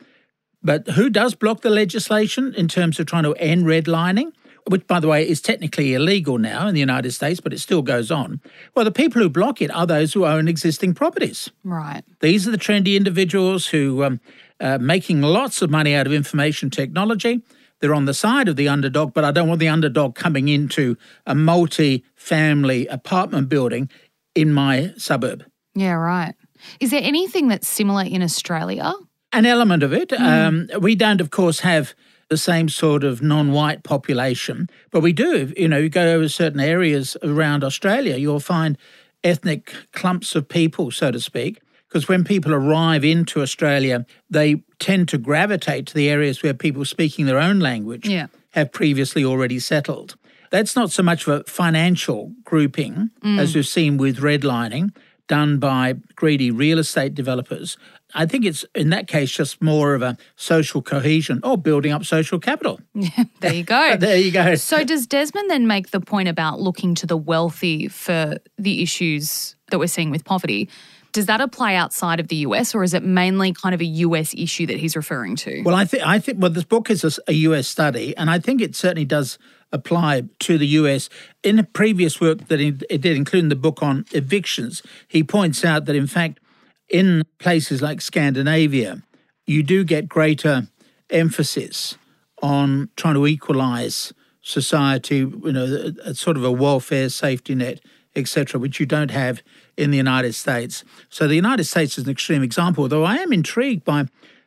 But 0.62 0.88
who 0.88 1.10
does 1.10 1.34
block 1.34 1.60
the 1.60 1.70
legislation 1.70 2.54
in 2.54 2.68
terms 2.68 2.98
of 2.98 3.06
trying 3.06 3.24
to 3.24 3.34
end 3.34 3.64
redlining? 3.64 4.32
Which, 4.66 4.86
by 4.86 4.98
the 4.98 5.08
way, 5.08 5.28
is 5.28 5.42
technically 5.42 5.92
illegal 5.92 6.38
now 6.38 6.66
in 6.66 6.72
the 6.72 6.80
United 6.80 7.12
States, 7.12 7.38
but 7.38 7.52
it 7.52 7.58
still 7.58 7.82
goes 7.82 8.10
on. 8.10 8.40
Well, 8.74 8.86
the 8.86 8.90
people 8.90 9.20
who 9.20 9.28
block 9.28 9.60
it 9.60 9.70
are 9.70 9.86
those 9.86 10.14
who 10.14 10.24
own 10.24 10.48
existing 10.48 10.94
properties. 10.94 11.50
Right. 11.64 12.02
These 12.20 12.48
are 12.48 12.50
the 12.50 12.56
trendy 12.56 12.96
individuals 12.96 13.66
who 13.66 14.02
um, 14.04 14.20
are 14.62 14.78
making 14.78 15.20
lots 15.20 15.60
of 15.60 15.68
money 15.68 15.94
out 15.94 16.06
of 16.06 16.14
information 16.14 16.70
technology 16.70 17.42
they're 17.84 17.92
on 17.92 18.06
the 18.06 18.14
side 18.14 18.48
of 18.48 18.56
the 18.56 18.66
underdog, 18.66 19.12
but 19.12 19.24
I 19.24 19.30
don't 19.30 19.46
want 19.46 19.60
the 19.60 19.68
underdog 19.68 20.14
coming 20.14 20.48
into 20.48 20.96
a 21.26 21.34
multi 21.34 22.02
family 22.14 22.86
apartment 22.86 23.50
building 23.50 23.90
in 24.34 24.54
my 24.54 24.94
suburb. 24.96 25.44
Yeah, 25.74 25.92
right. 25.92 26.34
Is 26.80 26.92
there 26.92 27.02
anything 27.02 27.48
that's 27.48 27.68
similar 27.68 28.04
in 28.04 28.22
Australia? 28.22 28.90
An 29.34 29.44
element 29.44 29.82
of 29.82 29.92
it. 29.92 30.08
Mm. 30.08 30.70
Um, 30.72 30.80
we 30.80 30.94
don't, 30.94 31.20
of 31.20 31.30
course, 31.30 31.60
have 31.60 31.92
the 32.30 32.38
same 32.38 32.70
sort 32.70 33.04
of 33.04 33.20
non-white 33.20 33.82
population, 33.82 34.70
but 34.90 35.00
we 35.00 35.12
do. 35.12 35.52
You 35.54 35.68
know, 35.68 35.76
you 35.76 35.90
go 35.90 36.14
over 36.14 36.26
certain 36.30 36.60
areas 36.60 37.18
around 37.22 37.62
Australia, 37.62 38.16
you'll 38.16 38.40
find 38.40 38.78
ethnic 39.22 39.74
clumps 39.92 40.34
of 40.34 40.48
people, 40.48 40.90
so 40.90 41.10
to 41.10 41.20
speak, 41.20 41.60
because 41.94 42.08
when 42.08 42.24
people 42.24 42.52
arrive 42.52 43.04
into 43.04 43.40
Australia, 43.40 44.04
they 44.28 44.64
tend 44.80 45.08
to 45.08 45.16
gravitate 45.16 45.86
to 45.86 45.94
the 45.94 46.10
areas 46.10 46.42
where 46.42 46.52
people 46.52 46.84
speaking 46.84 47.24
their 47.24 47.38
own 47.38 47.60
language 47.60 48.08
yeah. 48.08 48.26
have 48.50 48.72
previously 48.72 49.24
already 49.24 49.60
settled. 49.60 50.16
That's 50.50 50.74
not 50.74 50.90
so 50.90 51.04
much 51.04 51.28
of 51.28 51.40
a 51.40 51.44
financial 51.44 52.32
grouping 52.42 53.10
mm. 53.22 53.38
as 53.38 53.54
we've 53.54 53.64
seen 53.64 53.96
with 53.96 54.18
redlining 54.18 54.90
done 55.28 55.60
by 55.60 55.94
greedy 56.16 56.50
real 56.50 56.80
estate 56.80 57.14
developers. 57.14 57.78
I 58.12 58.26
think 58.26 58.44
it's 58.44 58.64
in 58.74 58.90
that 58.90 59.06
case 59.06 59.30
just 59.30 59.62
more 59.62 59.94
of 59.94 60.02
a 60.02 60.16
social 60.34 60.82
cohesion 60.82 61.38
or 61.44 61.56
building 61.56 61.92
up 61.92 62.04
social 62.04 62.40
capital. 62.40 62.80
There 63.40 63.54
you 63.54 63.62
go. 63.62 63.96
there 64.00 64.16
you 64.16 64.32
go. 64.32 64.56
So 64.56 64.82
does 64.82 65.06
Desmond 65.06 65.48
then 65.48 65.68
make 65.68 65.90
the 65.90 66.00
point 66.00 66.28
about 66.28 66.60
looking 66.60 66.94
to 66.96 67.06
the 67.06 67.16
wealthy 67.16 67.86
for 67.86 68.38
the 68.58 68.82
issues 68.82 69.54
that 69.70 69.78
we're 69.78 69.86
seeing 69.86 70.10
with 70.10 70.24
poverty? 70.24 70.68
Does 71.14 71.26
that 71.26 71.40
apply 71.40 71.76
outside 71.76 72.18
of 72.18 72.26
the 72.26 72.36
US, 72.48 72.74
or 72.74 72.82
is 72.82 72.92
it 72.92 73.04
mainly 73.04 73.52
kind 73.52 73.72
of 73.72 73.80
a 73.80 73.84
US 73.84 74.34
issue 74.34 74.66
that 74.66 74.78
he's 74.78 74.96
referring 74.96 75.36
to? 75.36 75.62
Well, 75.62 75.76
I 75.76 75.84
think 75.84 76.04
I 76.04 76.18
think 76.18 76.38
well, 76.40 76.50
this 76.50 76.64
book 76.64 76.90
is 76.90 77.04
a, 77.04 77.30
a 77.30 77.34
US 77.48 77.68
study, 77.68 78.16
and 78.16 78.28
I 78.28 78.40
think 78.40 78.60
it 78.60 78.74
certainly 78.74 79.04
does 79.04 79.38
apply 79.70 80.24
to 80.40 80.58
the 80.58 80.66
US. 80.66 81.08
In 81.44 81.64
previous 81.72 82.20
work 82.20 82.48
that 82.48 82.60
it 82.60 83.00
did, 83.00 83.16
including 83.16 83.48
the 83.48 83.56
book 83.56 83.80
on 83.80 84.06
evictions, 84.10 84.82
he 85.06 85.22
points 85.22 85.64
out 85.64 85.84
that 85.84 85.94
in 85.94 86.08
fact, 86.08 86.40
in 86.88 87.22
places 87.38 87.80
like 87.80 88.00
Scandinavia, 88.00 89.00
you 89.46 89.62
do 89.62 89.84
get 89.84 90.08
greater 90.08 90.66
emphasis 91.10 91.96
on 92.42 92.88
trying 92.96 93.14
to 93.14 93.26
equalize 93.28 94.12
society, 94.42 95.18
you 95.18 95.52
know, 95.52 95.64
a, 95.64 96.10
a 96.10 96.14
sort 96.14 96.36
of 96.36 96.42
a 96.42 96.50
welfare 96.50 97.08
safety 97.08 97.54
net, 97.54 97.80
etc., 98.16 98.60
which 98.60 98.80
you 98.80 98.86
don't 98.86 99.10
have 99.10 99.42
in 99.76 99.90
the 99.90 99.96
United 99.96 100.34
States. 100.34 100.84
So 101.08 101.26
the 101.26 101.34
United 101.34 101.64
States 101.64 101.98
is 101.98 102.04
an 102.04 102.10
extreme 102.10 102.42
example, 102.42 102.88
though 102.88 103.04
I 103.04 103.16
am 103.16 103.32
intrigued 103.32 103.84
by 103.84 104.06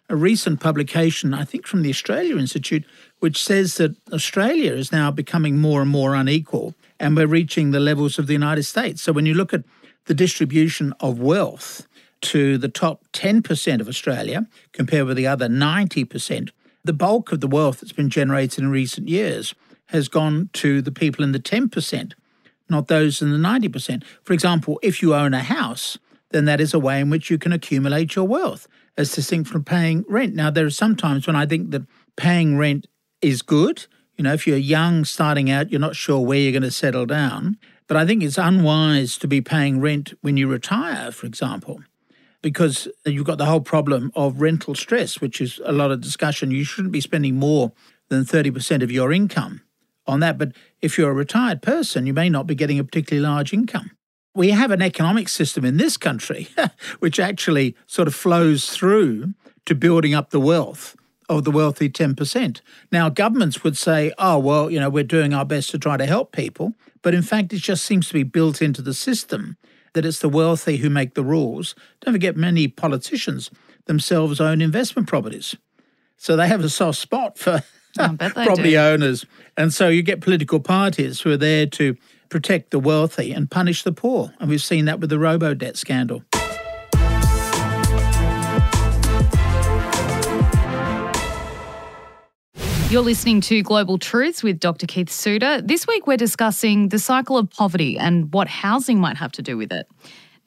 a 0.10 0.16
recent 0.16 0.62
publication, 0.62 1.34
I 1.34 1.44
think 1.44 1.68
from 1.68 1.82
the 1.82 1.90
Australia 1.90 2.38
Institute, 2.38 2.86
which 3.20 3.44
says 3.44 3.76
that 3.76 3.96
Australia 4.14 4.74
is 4.74 4.92
now 4.92 5.12
becoming 5.12 5.58
more 5.58 5.82
and 5.82 5.90
more 5.90 6.16
unequal 6.16 6.76
and 7.00 7.16
we're 7.16 7.28
reaching 7.28 7.72
the 7.72 7.80
levels 7.80 8.18
of 8.18 8.28
the 8.28 8.34
United 8.34 8.64
States. 8.64 9.02
So 9.02 9.12
when 9.12 9.26
you 9.26 9.34
look 9.34 9.54
at 9.54 9.64
the 10.06 10.14
distribution 10.14 10.94
of 11.00 11.20
wealth 11.20 11.88
to 12.22 12.58
the 12.58 12.70
top 12.70 13.04
10% 13.14 13.82
of 13.82 13.88
Australia 13.88 14.48
compared 14.72 15.06
with 15.06 15.18
the 15.18 15.28
other 15.28 15.48
90%, 15.48 16.50
the 16.84 16.94
bulk 16.94 17.32
of 17.32 17.42
the 17.42 17.48
wealth 17.48 17.82
that's 17.82 17.92
been 17.92 18.10
generated 18.10 18.60
in 18.60 18.70
recent 18.70 19.10
years 19.10 19.54
has 19.88 20.08
gone 20.08 20.50
to 20.54 20.82
the 20.82 20.92
people 20.92 21.24
in 21.24 21.34
the 21.34 21.40
10%, 21.40 22.14
not 22.70 22.88
those 22.88 23.22
in 23.22 23.32
the 23.32 23.38
90%. 23.38 24.04
For 24.24 24.34
example, 24.34 24.80
if 24.82 25.02
you 25.02 25.14
own 25.14 25.34
a 25.34 25.44
house, 25.44 25.98
then 26.32 26.46
that 26.46 26.60
is 26.60 26.74
a 26.74 26.80
way 26.80 27.00
in 27.00 27.10
which 27.10 27.30
you 27.30 27.38
can 27.38 27.52
accumulate 27.52 28.16
your 28.16 28.28
wealth 28.28 28.68
as 28.98 29.14
distinct 29.14 29.50
from 29.50 29.64
paying 29.64 30.04
rent. 30.08 30.36
Now, 30.36 30.50
there 30.50 30.66
are 30.66 30.72
some 30.72 30.96
times 30.96 31.28
when 31.28 31.36
I 31.36 31.46
think 31.46 31.72
that 31.72 31.84
paying 32.16 32.58
rent 32.58 32.88
is 33.22 33.42
good. 33.42 33.86
You 34.18 34.24
know, 34.24 34.34
if 34.34 34.48
you're 34.48 34.58
young 34.58 35.06
starting 35.06 35.50
out, 35.50 35.72
you're 35.72 35.80
not 35.80 35.96
sure 35.96 36.20
where 36.20 36.40
you're 36.40 36.52
going 36.52 36.64
to 36.64 36.72
settle 36.72 37.06
down. 37.06 37.58
But 37.88 37.98
I 37.98 38.06
think 38.06 38.24
it's 38.24 38.38
unwise 38.38 39.18
to 39.20 39.28
be 39.28 39.40
paying 39.40 39.80
rent 39.80 40.14
when 40.22 40.36
you 40.36 40.48
retire, 40.48 41.12
for 41.12 41.26
example, 41.26 41.82
because 42.42 42.88
you've 43.06 43.26
got 43.26 43.38
the 43.38 43.46
whole 43.46 43.62
problem 43.62 44.12
of 44.16 44.42
rental 44.42 44.76
stress, 44.76 45.22
which 45.22 45.40
is 45.40 45.62
a 45.64 45.72
lot 45.72 45.92
of 45.92 46.02
discussion. 46.02 46.52
You 46.52 46.66
shouldn't 46.66 46.92
be 46.92 47.00
spending 47.00 47.36
more 47.36 47.72
than 48.10 48.26
30% 48.26 48.84
of 48.84 48.92
your 48.92 49.14
income 49.14 49.62
on 50.08 50.20
that. 50.22 50.38
But 50.38 50.54
if 50.82 50.98
you're 50.98 51.12
a 51.12 51.14
retired 51.14 51.62
person, 51.62 52.06
you 52.06 52.14
may 52.14 52.30
not 52.30 52.48
be 52.48 52.56
getting 52.56 52.80
a 52.80 52.84
particularly 52.84 53.28
large 53.28 53.54
income. 53.54 53.92
We 54.34 54.52
have 54.52 54.72
an 54.72 54.82
economic 54.82 55.30
system 55.30 55.66
in 55.66 55.78
this 55.78 55.98
country 55.98 56.48
which 57.00 57.20
actually 57.20 57.76
sort 57.88 58.08
of 58.08 58.16
flows 58.16 58.70
through 58.70 59.34
to 59.66 59.76
building 59.76 60.14
up 60.14 60.30
the 60.30 60.40
wealth 60.40 60.96
of 61.30 61.44
the 61.44 61.52
wealthy 61.52 61.90
10%. 61.90 62.62
Now, 62.92 63.10
governments 63.10 63.64
would 63.64 63.78
say, 63.78 64.14
oh, 64.18 64.40
well, 64.40 64.70
you 64.70 64.80
know, 64.80 64.90
we're 64.90 65.04
doing 65.04 65.34
our 65.34 65.44
best 65.44 65.72
to 65.72 65.80
try 65.80 65.98
to 65.98 66.06
help 66.06 66.32
people. 66.32 66.74
But 67.02 67.14
in 67.14 67.22
fact, 67.22 67.52
it 67.52 67.58
just 67.58 67.84
seems 67.84 68.08
to 68.08 68.14
be 68.14 68.24
built 68.24 68.62
into 68.62 68.82
the 68.82 68.94
system 68.94 69.58
that 69.94 70.06
it's 70.06 70.20
the 70.20 70.30
wealthy 70.30 70.78
who 70.78 70.90
make 70.90 71.16
the 71.16 71.24
rules. 71.24 71.76
Don't 72.02 72.14
forget, 72.14 72.38
many 72.38 72.68
politicians 72.68 73.50
themselves 73.86 74.40
own 74.40 74.62
investment 74.62 75.08
properties. 75.08 75.56
So 76.18 76.36
they 76.36 76.48
have 76.48 76.64
a 76.64 76.70
soft 76.70 77.00
spot 77.00 77.38
for 77.38 77.64
Oh, 78.00 78.16
property 78.18 78.72
do. 78.72 78.78
owners. 78.78 79.26
And 79.56 79.74
so 79.74 79.90
you 79.90 80.04
get 80.04 80.22
political 80.22 80.60
parties 80.60 81.22
who 81.22 81.32
are 81.32 81.38
there 81.38 81.66
to 81.68 81.96
protect 82.30 82.72
the 82.72 82.80
wealthy 82.80 83.32
and 83.32 83.50
punish 83.50 83.84
the 83.84 83.92
poor. 83.92 84.34
And 84.40 84.50
we've 84.50 84.64
seen 84.64 84.86
that 84.86 85.00
with 85.00 85.10
the 85.10 85.20
robo 85.20 85.54
debt 85.54 85.78
scandal. 85.78 86.24
You're 92.90 93.02
listening 93.02 93.42
to 93.42 93.62
Global 93.64 93.98
Truths 93.98 94.44
with 94.44 94.62
Dr. 94.62 94.88
Keith 94.88 95.10
Suter. 95.10 95.62
This 95.62 95.86
week 95.86 96.08
we're 96.08 96.16
discussing 96.16 96.88
the 96.88 97.00
cycle 97.00 97.38
of 97.38 97.50
poverty 97.50 97.98
and 97.98 98.34
what 98.34 98.48
housing 98.48 98.98
might 99.00 99.18
have 99.18 99.34
to 99.34 99.42
do 99.42 99.58
with 99.58 99.74
it. 99.74 99.90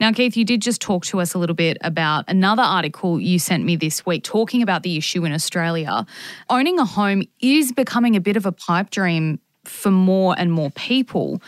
Now, 0.01 0.11
Keith, 0.11 0.35
you 0.35 0.45
did 0.45 0.63
just 0.63 0.81
talk 0.81 1.05
to 1.05 1.21
us 1.21 1.35
a 1.35 1.37
little 1.37 1.55
bit 1.55 1.77
about 1.81 2.25
another 2.27 2.63
article 2.63 3.19
you 3.19 3.37
sent 3.37 3.63
me 3.63 3.75
this 3.75 4.03
week 4.03 4.23
talking 4.23 4.63
about 4.63 4.81
the 4.81 4.97
issue 4.97 5.25
in 5.25 5.31
Australia. 5.31 6.07
Owning 6.49 6.79
a 6.79 6.85
home 6.85 7.21
is 7.39 7.71
becoming 7.71 8.15
a 8.15 8.19
bit 8.19 8.35
of 8.35 8.47
a 8.47 8.51
pipe 8.51 8.89
dream 8.89 9.39
for 9.63 9.91
more 9.91 10.33
and 10.39 10.51
more 10.51 10.71
people. 10.71 11.39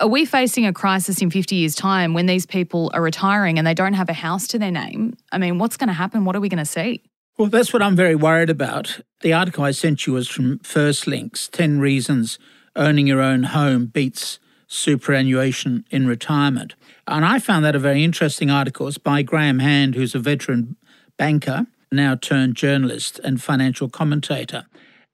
Are 0.00 0.06
we 0.06 0.26
facing 0.26 0.66
a 0.66 0.72
crisis 0.74 1.22
in 1.22 1.30
50 1.30 1.56
years' 1.56 1.74
time 1.74 2.12
when 2.12 2.26
these 2.26 2.44
people 2.44 2.90
are 2.92 3.00
retiring 3.00 3.56
and 3.56 3.66
they 3.66 3.72
don't 3.72 3.94
have 3.94 4.10
a 4.10 4.12
house 4.12 4.46
to 4.48 4.58
their 4.58 4.70
name? 4.70 5.16
I 5.32 5.38
mean, 5.38 5.56
what's 5.56 5.78
going 5.78 5.88
to 5.88 5.94
happen? 5.94 6.26
What 6.26 6.36
are 6.36 6.40
we 6.40 6.50
going 6.50 6.58
to 6.58 6.66
see? 6.66 7.02
Well, 7.38 7.48
that's 7.48 7.72
what 7.72 7.80
I'm 7.80 7.96
very 7.96 8.16
worried 8.16 8.50
about. 8.50 9.00
The 9.22 9.32
article 9.32 9.64
I 9.64 9.70
sent 9.70 10.06
you 10.06 10.12
was 10.12 10.28
from 10.28 10.58
Firstlinks 10.58 11.50
10 11.50 11.80
Reasons 11.80 12.38
Owning 12.76 13.06
Your 13.06 13.22
Own 13.22 13.44
Home 13.44 13.86
Beats 13.86 14.40
Superannuation 14.66 15.84
in 15.90 16.06
Retirement. 16.06 16.74
And 17.06 17.24
I 17.24 17.38
found 17.38 17.64
that 17.64 17.76
a 17.76 17.78
very 17.78 18.04
interesting 18.04 18.50
article. 18.50 18.88
It's 18.88 18.98
by 18.98 19.22
Graham 19.22 19.58
Hand, 19.58 19.94
who's 19.94 20.14
a 20.14 20.18
veteran 20.18 20.76
banker, 21.16 21.66
now 21.92 22.14
turned 22.14 22.56
journalist 22.56 23.20
and 23.22 23.42
financial 23.42 23.88
commentator. 23.88 24.66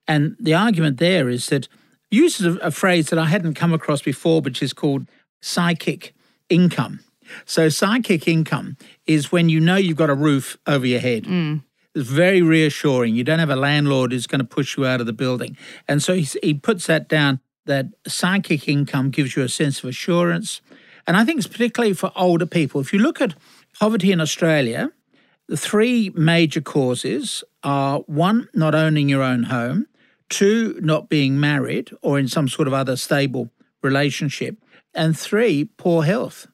And 0.07 0.35
the 0.39 0.53
argument 0.53 0.97
there 0.97 1.29
is 1.29 1.47
that 1.47 1.67
uses 2.09 2.57
a, 2.61 2.71
phrase 2.71 3.09
that 3.09 3.19
I 3.19 3.25
hadn't 3.25 3.53
come 3.53 3.73
across 3.73 4.01
before, 4.01 4.41
which 4.41 4.61
is 4.61 4.73
called 4.73 5.07
psychic 5.41 6.13
income. 6.49 6.99
So, 7.45 7.69
psychic 7.69 8.27
income 8.27 8.75
is 9.05 9.31
when 9.31 9.47
you 9.47 9.61
know 9.61 9.77
you've 9.77 9.95
got 9.95 10.09
a 10.09 10.15
roof 10.15 10.57
over 10.67 10.85
your 10.85 10.99
head. 10.99 11.23
Mm. 11.23 11.63
It's 11.95 12.09
very 12.09 12.41
reassuring. 12.41 13.15
You 13.15 13.23
don't 13.23 13.39
have 13.39 13.49
a 13.49 13.55
landlord 13.55 14.11
who's 14.11 14.27
going 14.27 14.39
to 14.39 14.47
push 14.47 14.77
you 14.77 14.85
out 14.85 14.99
of 14.99 15.07
the 15.07 15.13
building. 15.13 15.57
And 15.87 16.01
so 16.01 16.13
he, 16.13 16.27
he 16.43 16.53
puts 16.53 16.87
that 16.87 17.07
down 17.07 17.39
that 17.65 17.87
psychic 18.07 18.67
income 18.67 19.09
gives 19.09 19.35
you 19.35 19.43
a 19.43 19.49
sense 19.49 19.83
of 19.83 19.89
assurance. 19.89 20.61
And 21.07 21.17
I 21.17 21.25
think 21.25 21.39
it's 21.39 21.47
particularly 21.47 21.93
for 21.93 22.11
older 22.15 22.45
people. 22.45 22.81
If 22.81 22.93
you 22.93 22.99
look 22.99 23.21
at 23.21 23.35
poverty 23.79 24.11
in 24.11 24.21
Australia, 24.21 24.91
the 25.47 25.57
three 25.57 26.11
major 26.15 26.61
causes 26.61 27.43
are 27.63 27.99
one, 28.01 28.47
not 28.53 28.75
owning 28.75 29.09
your 29.09 29.23
own 29.23 29.43
home, 29.43 29.87
two, 30.29 30.79
not 30.81 31.09
being 31.09 31.39
married 31.39 31.91
or 32.01 32.17
in 32.17 32.27
some 32.27 32.47
sort 32.47 32.67
of 32.67 32.73
other 32.73 32.95
stable 32.95 33.49
relationship, 33.83 34.57
and 34.93 35.17
three, 35.17 35.65
poor 35.65 36.03
health. 36.03 36.47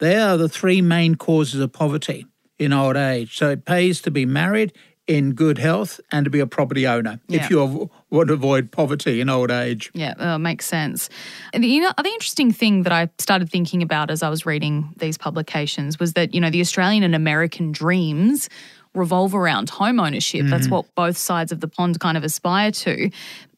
They 0.00 0.16
are 0.16 0.36
the 0.36 0.48
three 0.48 0.82
main 0.82 1.14
causes 1.14 1.60
of 1.60 1.72
poverty 1.72 2.26
in 2.58 2.72
old 2.72 2.96
age. 2.96 3.36
So 3.36 3.50
it 3.50 3.64
pays 3.64 4.00
to 4.02 4.10
be 4.10 4.26
married 4.26 4.72
in 5.06 5.32
good 5.32 5.58
health 5.58 6.00
and 6.10 6.24
to 6.24 6.30
be 6.30 6.40
a 6.40 6.46
property 6.46 6.86
owner 6.86 7.20
Yeah. 7.28 7.44
if 7.44 7.50
you 7.50 7.90
want 8.10 8.28
to 8.28 8.34
avoid 8.34 8.72
poverty 8.72 9.20
in 9.20 9.28
old 9.28 9.50
age. 9.50 9.90
Yeah, 9.92 10.14
uh, 10.18 10.38
makes 10.38 10.64
sense. 10.64 11.10
The 11.52 11.66
you 11.66 11.82
know, 11.82 11.92
other 11.98 12.08
interesting 12.08 12.52
thing 12.52 12.84
that 12.84 12.92
I 12.92 13.10
started 13.18 13.50
thinking 13.50 13.82
about 13.82 14.10
as 14.10 14.22
I 14.22 14.30
was 14.30 14.46
reading 14.46 14.94
these 14.96 15.18
publications 15.18 15.98
was 15.98 16.14
that, 16.14 16.34
you 16.34 16.40
know, 16.40 16.48
the 16.48 16.60
Australian 16.60 17.02
and 17.02 17.14
American 17.14 17.70
dreams 17.70 18.48
revolve 18.94 19.34
around 19.34 19.70
home 19.70 20.00
ownership. 20.00 20.46
That's 20.46 20.68
what 20.68 20.86
both 20.94 21.18
sides 21.18 21.52
of 21.52 21.60
the 21.60 21.68
pond 21.68 22.00
kind 22.00 22.16
of 22.16 22.24
aspire 22.24 22.70
to. 22.70 23.10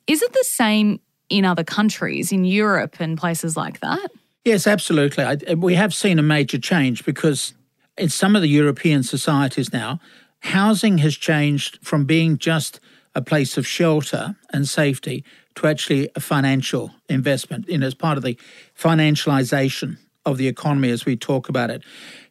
Is 0.07 0.23
it 0.23 0.33
the 0.33 0.45
same 0.49 0.99
in 1.29 1.45
other 1.45 1.65
countries, 1.65 2.33
in 2.33 2.45
Europe 2.45 2.97
and 3.01 3.19
places 3.19 3.57
like 3.57 3.81
that? 3.81 4.09
Yes, 4.45 4.67
absolutely. 4.67 5.25
I, 5.25 5.55
we 5.55 5.75
have 5.75 5.93
seen 5.93 6.19
a 6.19 6.23
major 6.23 6.59
change 6.59 7.05
because 7.05 7.53
in 7.99 8.09
some 8.09 8.35
of 8.35 8.43
the 8.43 8.49
European 8.49 9.03
societies 9.03 9.73
now, 9.73 10.01
housing 10.41 10.99
has 10.99 11.17
changed 11.17 11.79
from 11.83 12.05
being 12.05 12.39
just 12.39 12.81
a 13.15 13.23
place 13.23 13.57
of 13.57 13.67
shelter 13.67 14.37
and 14.53 14.69
safety 14.69 15.25
to 15.55 15.67
actually 15.67 16.11
a 16.15 16.21
financial 16.21 16.93
investment, 17.09 17.69
you 17.69 17.79
know, 17.79 17.87
as 17.87 17.95
part 17.95 18.19
of 18.19 18.25
the 18.25 18.39
financialization 18.79 19.97
of 20.27 20.37
the 20.37 20.49
economy 20.49 20.91
as 20.91 21.07
we 21.07 21.17
talk 21.17 21.49
about 21.49 21.71
it. 21.71 21.83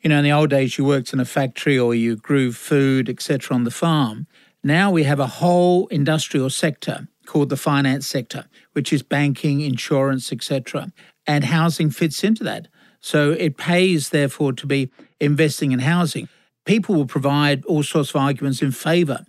You 0.02 0.10
know, 0.10 0.20
in 0.20 0.24
the 0.24 0.32
old 0.32 0.50
days, 0.50 0.78
you 0.78 0.86
worked 0.86 1.14
in 1.14 1.20
a 1.20 1.26
factory 1.26 1.80
or 1.80 1.96
you 1.96 2.18
grew 2.18 2.52
food, 2.52 3.10
etc., 3.10 3.56
on 3.56 3.64
the 3.64 3.72
farm. 3.72 4.28
Now 4.64 4.92
we 4.92 5.04
have 5.04 5.20
a 5.20 5.28
whole 5.28 5.88
industrial 5.88 6.50
sector 6.50 7.08
called 7.26 7.50
the 7.50 7.58
finance 7.58 8.06
sector, 8.06 8.46
which 8.74 8.94
is 8.94 9.02
banking, 9.02 9.62
insurance, 9.62 10.32
etc. 10.32 10.92
And 11.26 11.46
housing 11.46 11.90
fits 11.90 12.24
into 12.24 12.44
that. 12.44 12.68
So 13.00 13.32
it 13.32 13.58
pays, 13.58 14.10
therefore, 14.10 14.54
to 14.54 14.68
be 14.68 14.92
investing 15.20 15.72
in 15.72 15.80
housing. 15.80 16.28
People 16.66 16.96
will 16.96 17.06
provide 17.06 17.64
all 17.66 17.84
sorts 17.84 18.10
of 18.10 18.16
arguments 18.18 18.62
in 18.62 18.72
favor 18.72 19.26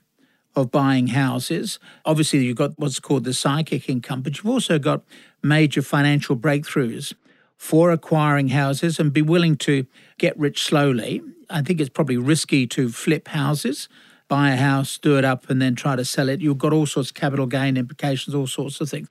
of 0.54 0.70
buying 0.70 1.08
houses. 1.08 1.78
Obviously, 2.04 2.44
you've 2.44 2.56
got 2.56 2.72
what's 2.78 2.98
called 2.98 3.24
the 3.24 3.34
psychic 3.34 3.88
income, 3.88 4.22
but 4.22 4.38
you've 4.38 4.48
also 4.48 4.78
got 4.78 5.04
major 5.42 5.82
financial 5.82 6.34
breakthroughs 6.34 7.12
for 7.56 7.90
acquiring 7.90 8.48
houses 8.48 8.98
and 8.98 9.12
be 9.12 9.22
willing 9.22 9.56
to 9.56 9.86
get 10.18 10.38
rich 10.38 10.62
slowly. 10.62 11.22
I 11.50 11.62
think 11.62 11.80
it's 11.80 11.90
probably 11.90 12.16
risky 12.16 12.66
to 12.68 12.88
flip 12.88 13.28
houses, 13.28 13.88
buy 14.28 14.50
a 14.50 14.56
house, 14.56 14.98
do 14.98 15.18
it 15.18 15.24
up, 15.24 15.48
and 15.50 15.60
then 15.60 15.74
try 15.74 15.94
to 15.94 16.04
sell 16.04 16.28
it. 16.28 16.40
You've 16.40 16.58
got 16.58 16.72
all 16.72 16.86
sorts 16.86 17.10
of 17.10 17.14
capital 17.14 17.46
gain 17.46 17.76
implications, 17.76 18.34
all 18.34 18.46
sorts 18.46 18.80
of 18.80 18.88
things. 18.88 19.08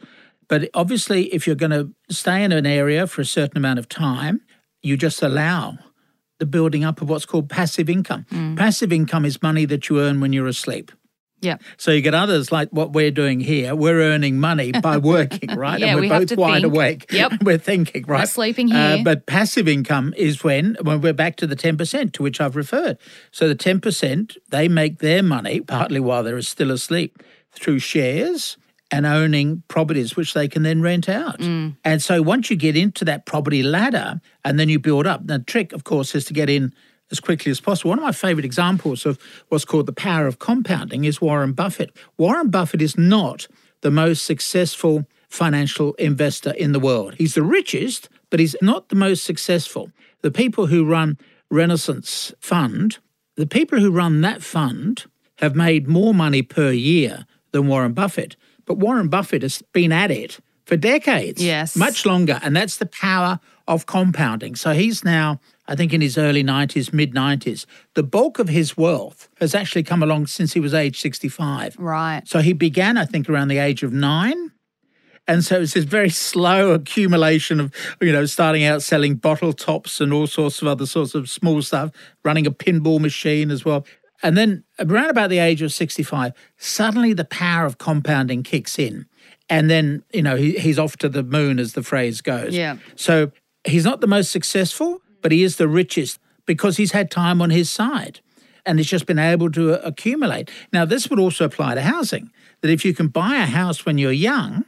But 0.48 0.70
obviously, 0.74 1.34
if 1.34 1.48
you're 1.48 1.55
going 1.55 1.72
to 1.72 1.91
stay 2.10 2.44
in 2.44 2.51
an 2.51 2.65
area 2.65 3.08
for 3.08 3.22
a 3.22 3.25
certain 3.25 3.58
amount 3.58 3.79
of 3.79 3.88
time, 3.88 4.41
you 4.82 4.98
just 4.98 5.24
allow 5.24 5.77
the 6.39 6.46
building 6.46 6.84
up 6.84 7.01
of 7.01 7.10
what's 7.10 7.25
called 7.25 7.50
passive 7.50 7.89
income. 7.89 8.25
Passive 8.58 8.92
income 8.92 9.25
is 9.25 9.42
money 9.42 9.65
that 9.65 9.89
you 9.89 10.00
earn 10.01 10.20
when 10.20 10.34
you're 10.34 10.48
asleep. 10.48 10.92
Yeah. 11.42 11.58
So 11.77 11.92
you 11.92 12.01
get 12.01 12.13
others 12.15 12.51
like 12.51 12.70
what 12.70 12.94
we're 12.94 13.12
doing 13.12 13.39
here. 13.39 13.75
We're 13.75 14.01
earning 14.01 14.39
money 14.39 14.72
by 14.72 14.98
working, 15.13 15.50
right? 15.56 15.80
Yeah, 15.80 15.88
and 15.88 15.96
we're 15.98 16.01
we 16.01 16.10
both 16.10 16.36
wide 16.38 16.62
think. 16.63 16.74
awake. 16.74 17.06
Yep. 17.12 17.34
we're 17.44 17.58
thinking, 17.60 18.04
right? 18.08 18.27
sleeping 18.27 18.72
Uh, 18.72 18.96
here. 18.96 19.04
but 19.04 19.27
passive 19.27 19.68
income 19.68 20.13
is 20.18 20.44
when 20.44 20.75
when 20.82 21.01
we're 21.01 21.13
back 21.13 21.36
to 21.38 21.48
the 21.48 21.56
ten 21.56 21.77
percent 21.77 22.13
to 22.13 22.24
which 22.24 22.42
I've 22.42 22.56
referred. 22.56 22.98
So 23.32 23.48
the 23.48 23.54
ten 23.56 23.80
percent 23.80 24.38
they 24.50 24.68
make 24.68 25.00
their 25.00 25.22
money 25.22 25.60
partly 25.62 26.00
while 26.00 26.24
they're 26.24 26.42
still 26.42 26.72
asleep 26.72 27.22
through 27.51 27.80
shares 27.80 28.58
and 28.96 29.06
owning 29.06 29.62
properties 29.68 30.16
which 30.16 30.34
they 30.34 30.48
can 30.48 30.64
then 30.64 30.82
rent 30.82 31.10
out. 31.10 31.40
Mm. 31.40 31.75
And 31.84 32.02
so 32.02 32.22
once 32.22 32.50
you 32.50 32.56
get 32.56 32.78
into 32.78 33.04
that 33.04 33.25
property 33.25 33.62
ladder 33.62 34.22
and 34.46 34.58
then 34.58 34.70
you 34.70 34.80
build 34.80 35.06
up, 35.06 35.28
the 35.28 35.40
trick, 35.40 35.74
of 35.74 35.84
course, 35.84 36.16
is 36.16 36.24
to 36.25 36.34
get 36.34 36.50
in 36.50 36.74
as 37.12 37.20
quickly 37.20 37.52
as 37.52 37.60
possible. 37.60 37.90
One 37.90 38.00
of 38.00 38.06
my 38.06 38.14
favorite 38.14 38.46
examples 38.46 39.06
of 39.06 39.20
what's 39.50 39.66
called 39.66 39.86
the 39.86 39.92
power 39.92 40.28
of 40.28 40.40
compounding 40.40 41.04
is 41.04 41.20
Warren 41.20 41.52
Buffett. 41.52 41.92
Warren 42.18 42.50
Buffett 42.50 42.82
is 42.82 42.98
not 42.98 43.50
the 43.82 43.92
most 43.92 44.25
successful 44.25 45.06
financial 45.28 45.94
investor 45.96 46.52
in 46.52 46.72
the 46.72 46.80
world. 46.80 47.16
He's 47.16 47.34
the 47.34 47.44
richest, 47.44 48.08
but 48.30 48.40
he's 48.40 48.56
not 48.62 48.88
the 48.88 48.96
most 48.96 49.25
successful. 49.25 49.92
The 50.22 50.32
people 50.32 50.68
who 50.68 50.86
run 50.86 51.18
Renaissance 51.52 52.34
Fund, 52.40 53.00
the 53.36 53.46
people 53.46 53.82
who 53.82 53.92
run 53.92 54.22
that 54.22 54.42
fund 54.42 55.04
have 55.40 55.54
made 55.54 55.86
more 55.86 56.14
money 56.14 56.42
per 56.42 56.72
year 56.72 57.25
than 57.52 57.68
Warren 57.68 57.92
Buffett. 57.92 58.38
But 58.66 58.78
Warren 58.78 59.10
Buffett 59.10 59.42
has 59.42 59.62
been 59.74 59.92
at 59.92 60.12
it 60.12 60.40
for 60.66 60.76
decades. 60.76 61.44
Yes. 61.44 61.76
Much 61.76 62.06
longer. 62.06 62.40
And 62.44 62.56
that's 62.56 62.78
the 62.78 62.86
power 62.86 63.40
of 63.68 63.86
compounding. 63.86 64.56
So 64.56 64.74
he's 64.74 65.04
now, 65.04 65.40
I 65.68 65.76
think, 65.76 65.94
in 65.94 66.02
his 66.02 66.18
early 66.18 66.44
90s, 66.44 66.94
mid 66.94 67.14
90s. 67.14 67.66
The 67.94 68.04
bulk 68.04 68.40
of 68.40 68.50
his 68.50 68.78
wealth 68.78 69.30
has 69.40 69.56
actually 69.56 69.84
come 69.84 70.04
along 70.04 70.28
since 70.28 70.54
he 70.54 70.60
was 70.60 70.74
age 70.74 71.00
65. 71.00 71.78
Right. 71.78 72.24
So 72.26 72.40
he 72.40 72.54
began, 72.54 72.98
I 72.98 73.06
think, 73.06 73.30
around 73.30 73.48
the 73.48 73.58
age 73.58 73.84
of 73.84 73.94
nine. 73.94 74.52
And 75.28 75.44
so 75.44 75.62
it's 75.62 75.74
this 75.74 75.86
very 75.86 76.10
slow 76.12 76.72
accumulation 76.72 77.60
of, 77.60 77.74
you 78.02 78.12
know, 78.12 78.26
starting 78.26 78.64
out 78.64 78.84
selling 78.84 79.16
bottle 79.16 79.54
tops 79.54 80.00
and 80.00 80.14
all 80.14 80.28
sorts 80.28 80.62
of 80.62 80.68
other 80.68 80.86
sorts 80.86 81.16
of 81.16 81.30
small 81.30 81.62
stuff, 81.62 81.92
running 82.24 82.46
a 82.46 82.52
pinball 82.52 83.00
machine 83.00 83.50
as 83.52 83.66
well. 83.66 83.86
And 84.24 84.38
then 84.38 84.64
around 84.80 85.10
about 85.10 85.30
the 85.30 85.40
age 85.40 85.62
of 85.62 85.74
65, 85.74 86.34
suddenly 86.58 87.14
the 87.14 87.26
power 87.26 87.66
of 87.66 87.78
compounding 87.78 88.44
kicks 88.44 88.80
in. 88.80 89.06
And 89.50 89.70
then, 89.70 90.04
you 90.12 90.22
know, 90.22 90.36
he, 90.36 90.54
he's 90.54 90.80
off 90.80 90.98
to 90.98 91.10
the 91.10 91.24
moon, 91.24 91.60
as 91.60 91.74
the 91.74 91.84
phrase 91.84 92.22
goes. 92.22 92.56
Yeah. 92.56 92.78
So 92.96 93.32
he's 93.66 93.86
not 93.86 94.02
the 94.02 94.08
most 94.08 94.32
successful, 94.32 95.02
but 95.22 95.32
he 95.32 95.44
is 95.44 95.58
the 95.58 95.68
richest 95.68 96.20
because 96.46 96.78
he's 96.78 96.92
had 96.92 97.12
time 97.12 97.42
on 97.42 97.50
his 97.50 97.70
side 97.70 98.22
and 98.66 98.80
he's 98.80 98.88
just 98.88 99.06
been 99.06 99.20
able 99.20 99.52
to 99.52 99.74
uh, 99.74 99.82
accumulate. 99.84 100.50
Now, 100.74 100.86
this 100.86 101.10
would 101.10 101.20
also 101.20 101.46
apply 101.46 101.76
to 101.76 101.82
housing 101.82 102.32
that 102.62 102.72
if 102.72 102.84
you 102.84 102.94
can 102.94 103.08
buy 103.08 103.36
a 103.36 103.46
house 103.46 103.86
when 103.86 103.98
you're 103.98 104.12
young 104.12 104.66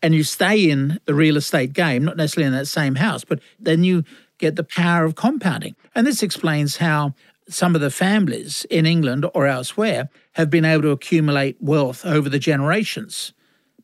and 0.00 0.14
you 0.14 0.22
stay 0.22 0.70
in 0.70 1.00
the 1.06 1.14
real 1.14 1.36
estate 1.36 1.72
game, 1.72 2.04
not 2.04 2.16
necessarily 2.16 2.46
in 2.46 2.52
that 2.52 2.66
same 2.66 2.96
house, 2.96 3.24
but 3.24 3.40
then 3.58 3.84
you 3.84 4.04
get 4.38 4.56
the 4.56 4.64
power 4.64 5.04
of 5.04 5.14
compounding. 5.14 5.76
And 5.94 6.06
this 6.06 6.22
explains 6.22 6.76
how 6.78 7.14
some 7.52 7.74
of 7.74 7.80
the 7.80 7.90
families 7.90 8.66
in 8.70 8.86
England 8.86 9.26
or 9.34 9.46
elsewhere 9.46 10.08
have 10.32 10.50
been 10.50 10.64
able 10.64 10.82
to 10.82 10.90
accumulate 10.90 11.56
wealth 11.60 12.04
over 12.04 12.28
the 12.28 12.38
generations 12.38 13.32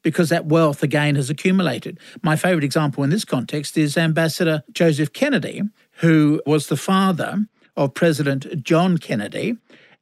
because 0.02 0.28
that 0.28 0.46
wealth 0.46 0.82
again 0.82 1.16
has 1.16 1.30
accumulated. 1.30 1.98
My 2.22 2.36
favorite 2.36 2.64
example 2.64 3.04
in 3.04 3.10
this 3.10 3.24
context 3.24 3.76
is 3.76 3.96
Ambassador 3.96 4.62
Joseph 4.72 5.12
Kennedy, 5.12 5.62
who 5.96 6.40
was 6.46 6.68
the 6.68 6.76
father 6.76 7.46
of 7.76 7.94
President 7.94 8.62
John 8.62 8.98
Kennedy. 8.98 9.56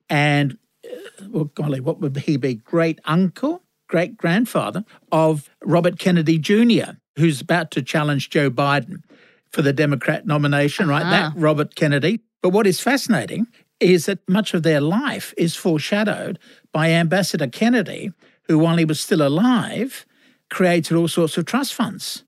And, 0.09 0.59
uh, 0.85 1.25
well, 1.29 1.45
golly, 1.45 1.81
what 1.81 2.01
would 2.01 2.17
he 2.17 2.37
be? 2.37 2.55
Great 2.55 3.01
uncle, 3.05 3.63
great 3.89 4.17
grandfather 4.17 4.85
of 5.13 5.51
Robert 5.65 5.99
Kennedy 5.99 6.39
Jr., 6.39 6.93
who's 7.17 7.41
about 7.41 7.71
to 7.73 7.83
challenge 7.83 8.31
Joe 8.31 8.51
Biden 8.51 9.03
for 9.53 9.63
the 9.63 9.73
Democrat 9.73 10.27
nomination, 10.27 10.89
right? 10.89 11.03
That 11.03 11.33
Robert 11.37 11.75
Kennedy. 11.75 12.21
But 12.47 12.53
what 12.53 12.69
is 12.69 12.79
fascinating 12.79 13.49
is 13.81 14.07
that 14.07 14.21
much 14.29 14.55
of 14.55 14.63
their 14.63 14.81
life 14.81 15.35
is 15.37 15.57
foreshadowed 15.57 16.39
by 16.71 16.91
Ambassador 16.93 17.49
Kennedy, 17.49 18.13
who, 18.45 18.57
while 18.57 18.77
he 18.77 18.85
was 18.85 19.01
still 19.01 19.21
alive, 19.21 20.07
created 20.49 20.97
all 20.97 21.09
sorts 21.09 21.37
of 21.37 21.45
trust 21.45 21.75
funds. 21.75 22.23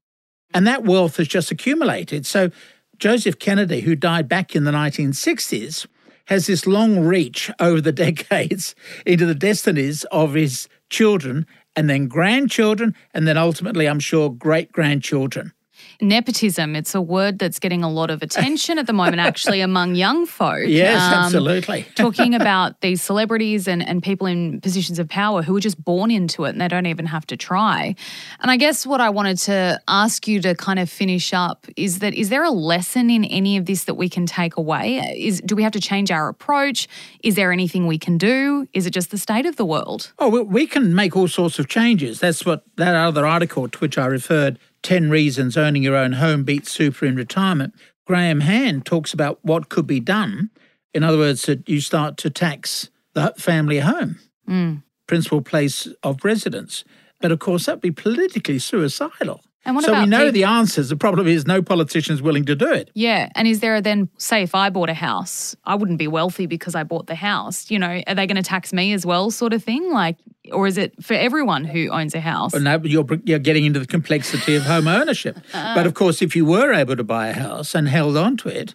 And 0.53 0.67
that 0.67 0.83
wealth 0.83 1.19
has 1.19 1.29
just 1.29 1.53
accumulated. 1.53 2.27
So 2.27 2.51
Joseph 2.99 3.39
Kennedy, 3.39 3.83
who 3.83 3.95
died 3.95 4.29
back 4.29 4.57
in 4.57 4.65
the 4.65 4.73
1960s, 4.73 5.87
has 6.25 6.49
this 6.49 6.67
long 6.67 6.99
reach 6.99 7.49
over 7.61 7.81
the 7.81 7.93
decades 8.09 8.75
into 9.07 9.25
the 9.25 9.37
destinies 9.37 10.03
of 10.11 10.35
his 10.35 10.69
children 10.91 11.47
and 11.77 11.89
then 11.89 12.09
grandchildren, 12.09 12.93
and 13.15 13.29
then 13.29 13.37
ultimately, 13.37 13.87
I'm 13.89 14.01
sure, 14.01 14.31
great 14.31 14.73
grandchildren. 14.73 15.53
Nepotism, 16.01 16.77
it's 16.77 16.95
a 16.95 17.01
word 17.01 17.41
that's 17.41 17.59
getting 17.59 17.83
a 17.83 17.91
lot 17.91 18.09
of 18.09 18.23
attention 18.23 18.79
at 18.79 18.87
the 18.87 18.93
moment, 18.93 19.19
actually, 19.19 19.61
among 19.61 19.97
young 19.97 20.27
folk. 20.27 20.59
Yes, 20.69 21.03
Um, 21.03 21.25
absolutely. 21.25 21.87
talking 21.97 22.35
about 22.35 22.81
these 22.83 23.03
celebrities 23.03 23.67
and, 23.67 23.83
and 23.87 24.01
people 24.03 24.27
in 24.29 24.61
positions 24.61 24.99
of 25.01 25.09
power 25.09 25.43
who 25.43 25.57
are 25.57 25.61
just 25.61 25.83
born 25.83 26.11
into 26.13 26.45
it 26.45 26.51
and 26.51 26.61
they 26.61 26.69
don't 26.69 26.87
even 26.87 27.07
have 27.07 27.27
to 27.27 27.37
try. 27.37 27.97
And 28.41 28.51
I 28.51 28.57
guess 28.57 28.87
what 28.87 29.01
I 29.01 29.11
wanted 29.11 29.39
to 29.39 29.81
ask 29.89 30.29
you 30.29 30.41
to 30.43 30.55
kind 30.55 30.79
of 30.79 30.89
finish 30.89 31.33
up 31.35 31.67
is 31.77 31.99
that 31.99 32.15
is 32.15 32.29
there 32.29 32.45
a 32.45 32.51
lesson 32.51 33.11
in 33.11 33.25
any 33.25 33.57
of 33.57 33.67
this 33.67 33.85
that 33.85 33.95
we 33.95 34.09
can 34.09 34.25
take 34.25 34.57
away? 34.57 34.99
Is 35.19 35.41
do 35.45 35.57
we 35.57 35.65
have 35.65 35.73
to 35.73 35.81
change 35.81 36.13
our 36.13 36.29
approach? 36.29 36.87
Is 37.25 37.35
there 37.35 37.51
anything 37.51 37.89
we 37.89 37.99
can 37.99 38.19
do? 38.19 38.69
Is 38.73 38.87
it 38.87 38.91
just 38.91 39.11
the 39.11 39.19
state 39.19 39.47
of 39.47 39.57
the 39.57 39.65
world? 39.65 40.13
Oh, 40.21 40.29
we- 40.29 40.43
we 40.43 40.67
can 40.67 40.95
make 40.95 41.17
all 41.17 41.29
sorts 41.29 41.59
of 41.59 41.69
changes. 41.69 42.21
That's 42.21 42.47
what 42.47 42.63
that 42.77 42.95
other 42.95 43.27
article 43.27 43.69
to 43.69 43.79
which 43.79 43.99
I 43.99 44.07
referred 44.07 44.59
10 44.83 45.11
Reasons 45.11 45.57
Owning 45.57 45.83
Your 45.83 45.97
Own 45.97 46.13
Home 46.15 46.45
Beats 46.45 46.71
Super 46.71 47.07
in 47.07 47.17
Retirement. 47.17 47.75
Graham 48.07 48.41
Hand 48.41 48.87
talks 48.87 49.13
about 49.13 49.39
what 49.43 49.69
could 49.69 49.87
be 49.87 50.01
done. 50.01 50.51
In 50.95 51.05
other 51.05 51.19
words, 51.19 51.43
that 51.43 51.69
you 51.69 51.81
start 51.81 52.17
to 52.19 52.31
tax 52.31 52.91
the 53.15 53.35
family 53.37 53.81
home, 53.81 54.19
mm. 54.49 54.83
principal 55.07 55.43
place 55.43 55.89
of 56.03 56.25
residence. 56.25 56.85
But 57.21 57.33
of 57.33 57.39
course, 57.39 57.67
that'd 57.67 57.81
be 57.81 57.91
politically 57.91 58.59
suicidal. 58.59 59.43
And 59.65 59.77
what 59.77 59.85
so 59.85 60.01
we 60.01 60.07
know 60.07 60.31
the 60.31 60.45
answers. 60.45 60.89
The 60.89 60.97
problem 60.97 61.27
is 61.27 61.47
no 61.47 61.61
politician 61.61 62.15
is 62.15 62.23
willing 62.23 62.47
to 62.47 62.55
do 62.55 62.73
it. 62.73 62.91
Yeah. 62.95 63.29
And 63.35 63.47
is 63.47 63.61
there 63.61 63.81
then, 63.83 64.09
say, 64.17 64.43
if 64.43 64.55
I 64.55 64.71
bought 64.71 64.89
a 64.89 64.95
house, 64.95 65.55
I 65.65 65.75
wouldn't 65.75 65.99
be 65.99 66.09
wealthy 66.09 66.47
because 66.47 66.75
I 66.75 66.85
bought 66.85 67.07
the 67.07 67.15
house. 67.15 67.71
You 67.71 67.79
know, 67.79 68.01
are 68.07 68.15
they 68.15 68.27
going 68.27 68.37
to 68.37 68.43
tax 68.43 68.73
me 68.73 68.95
as 68.95 69.05
well, 69.05 69.31
sort 69.31 69.53
of 69.53 69.63
thing? 69.63 69.93
Like, 69.93 70.17
or 70.53 70.67
is 70.67 70.79
it 70.79 71.03
for 71.03 71.15
everyone 71.15 71.65
who 71.65 71.89
owns 71.91 72.15
a 72.15 72.21
house? 72.21 72.53
But 72.53 72.63
now 72.63 72.79
you're, 72.79 73.07
you're 73.25 73.39
getting 73.39 73.65
into 73.65 73.81
the 73.81 73.87
complexity 73.87 74.55
of 74.57 74.65
home 74.65 74.89
ownership. 74.89 75.39
but 75.53 75.87
of 75.87 75.95
course, 75.95 76.23
if 76.23 76.35
you 76.37 76.45
were 76.45 76.73
able 76.73 76.97
to 76.97 77.05
buy 77.05 77.29
a 77.29 77.33
house 77.33 77.75
and 77.75 77.89
held 77.89 78.17
on 78.17 78.37
to 78.39 78.49
it, 78.49 78.75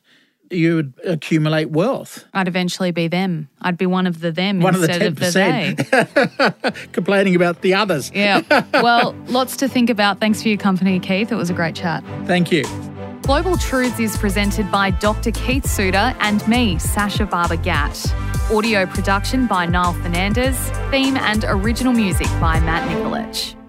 you 0.52 0.76
would 0.76 0.94
accumulate 1.06 1.72
wealth. 1.72 2.26
I'd 2.34 2.48
eventually 2.48 2.92
be 2.92 3.08
them. 3.08 3.50
I'd 3.62 3.78
be 3.78 3.86
one 3.86 4.06
of 4.08 4.20
the 4.20 4.32
them 4.32 4.60
One 4.60 4.76
of 4.76 4.82
the 4.82 4.88
instead 4.88 5.08
of 5.08 5.16
the 5.16 6.52
they. 6.62 6.88
Complaining 6.92 7.36
about 7.36 7.62
the 7.62 7.74
others. 7.74 8.12
Yeah. 8.14 8.42
Well, 8.84 9.16
lots 9.28 9.56
to 9.58 9.70
think 9.70 9.90
about. 9.90 10.20
Thanks 10.20 10.42
for 10.42 10.50
your 10.50 10.58
company, 10.58 11.00
Keith. 11.00 11.32
It 11.32 11.36
was 11.36 11.50
a 11.50 11.54
great 11.54 11.76
chat. 11.76 12.04
Thank 12.26 12.52
you. 12.52 12.64
Global 13.24 13.56
Truths 13.56 14.02
is 14.02 14.18
presented 14.18 14.70
by 14.70 14.90
Dr. 14.92 15.32
Keith 15.32 15.66
Suter 15.66 16.14
and 16.20 16.46
me, 16.46 16.78
Sasha 16.78 17.26
Barber 17.26 17.56
Gatt. 17.56 18.14
Audio 18.52 18.86
production 18.86 19.48
by 19.48 19.66
Niall 19.66 19.94
Fernandez. 19.94 20.58
Theme 20.92 21.16
and 21.16 21.46
original 21.48 21.94
music 21.94 22.28
by 22.42 22.60
Matt 22.60 22.86
Nikolic. 22.90 23.62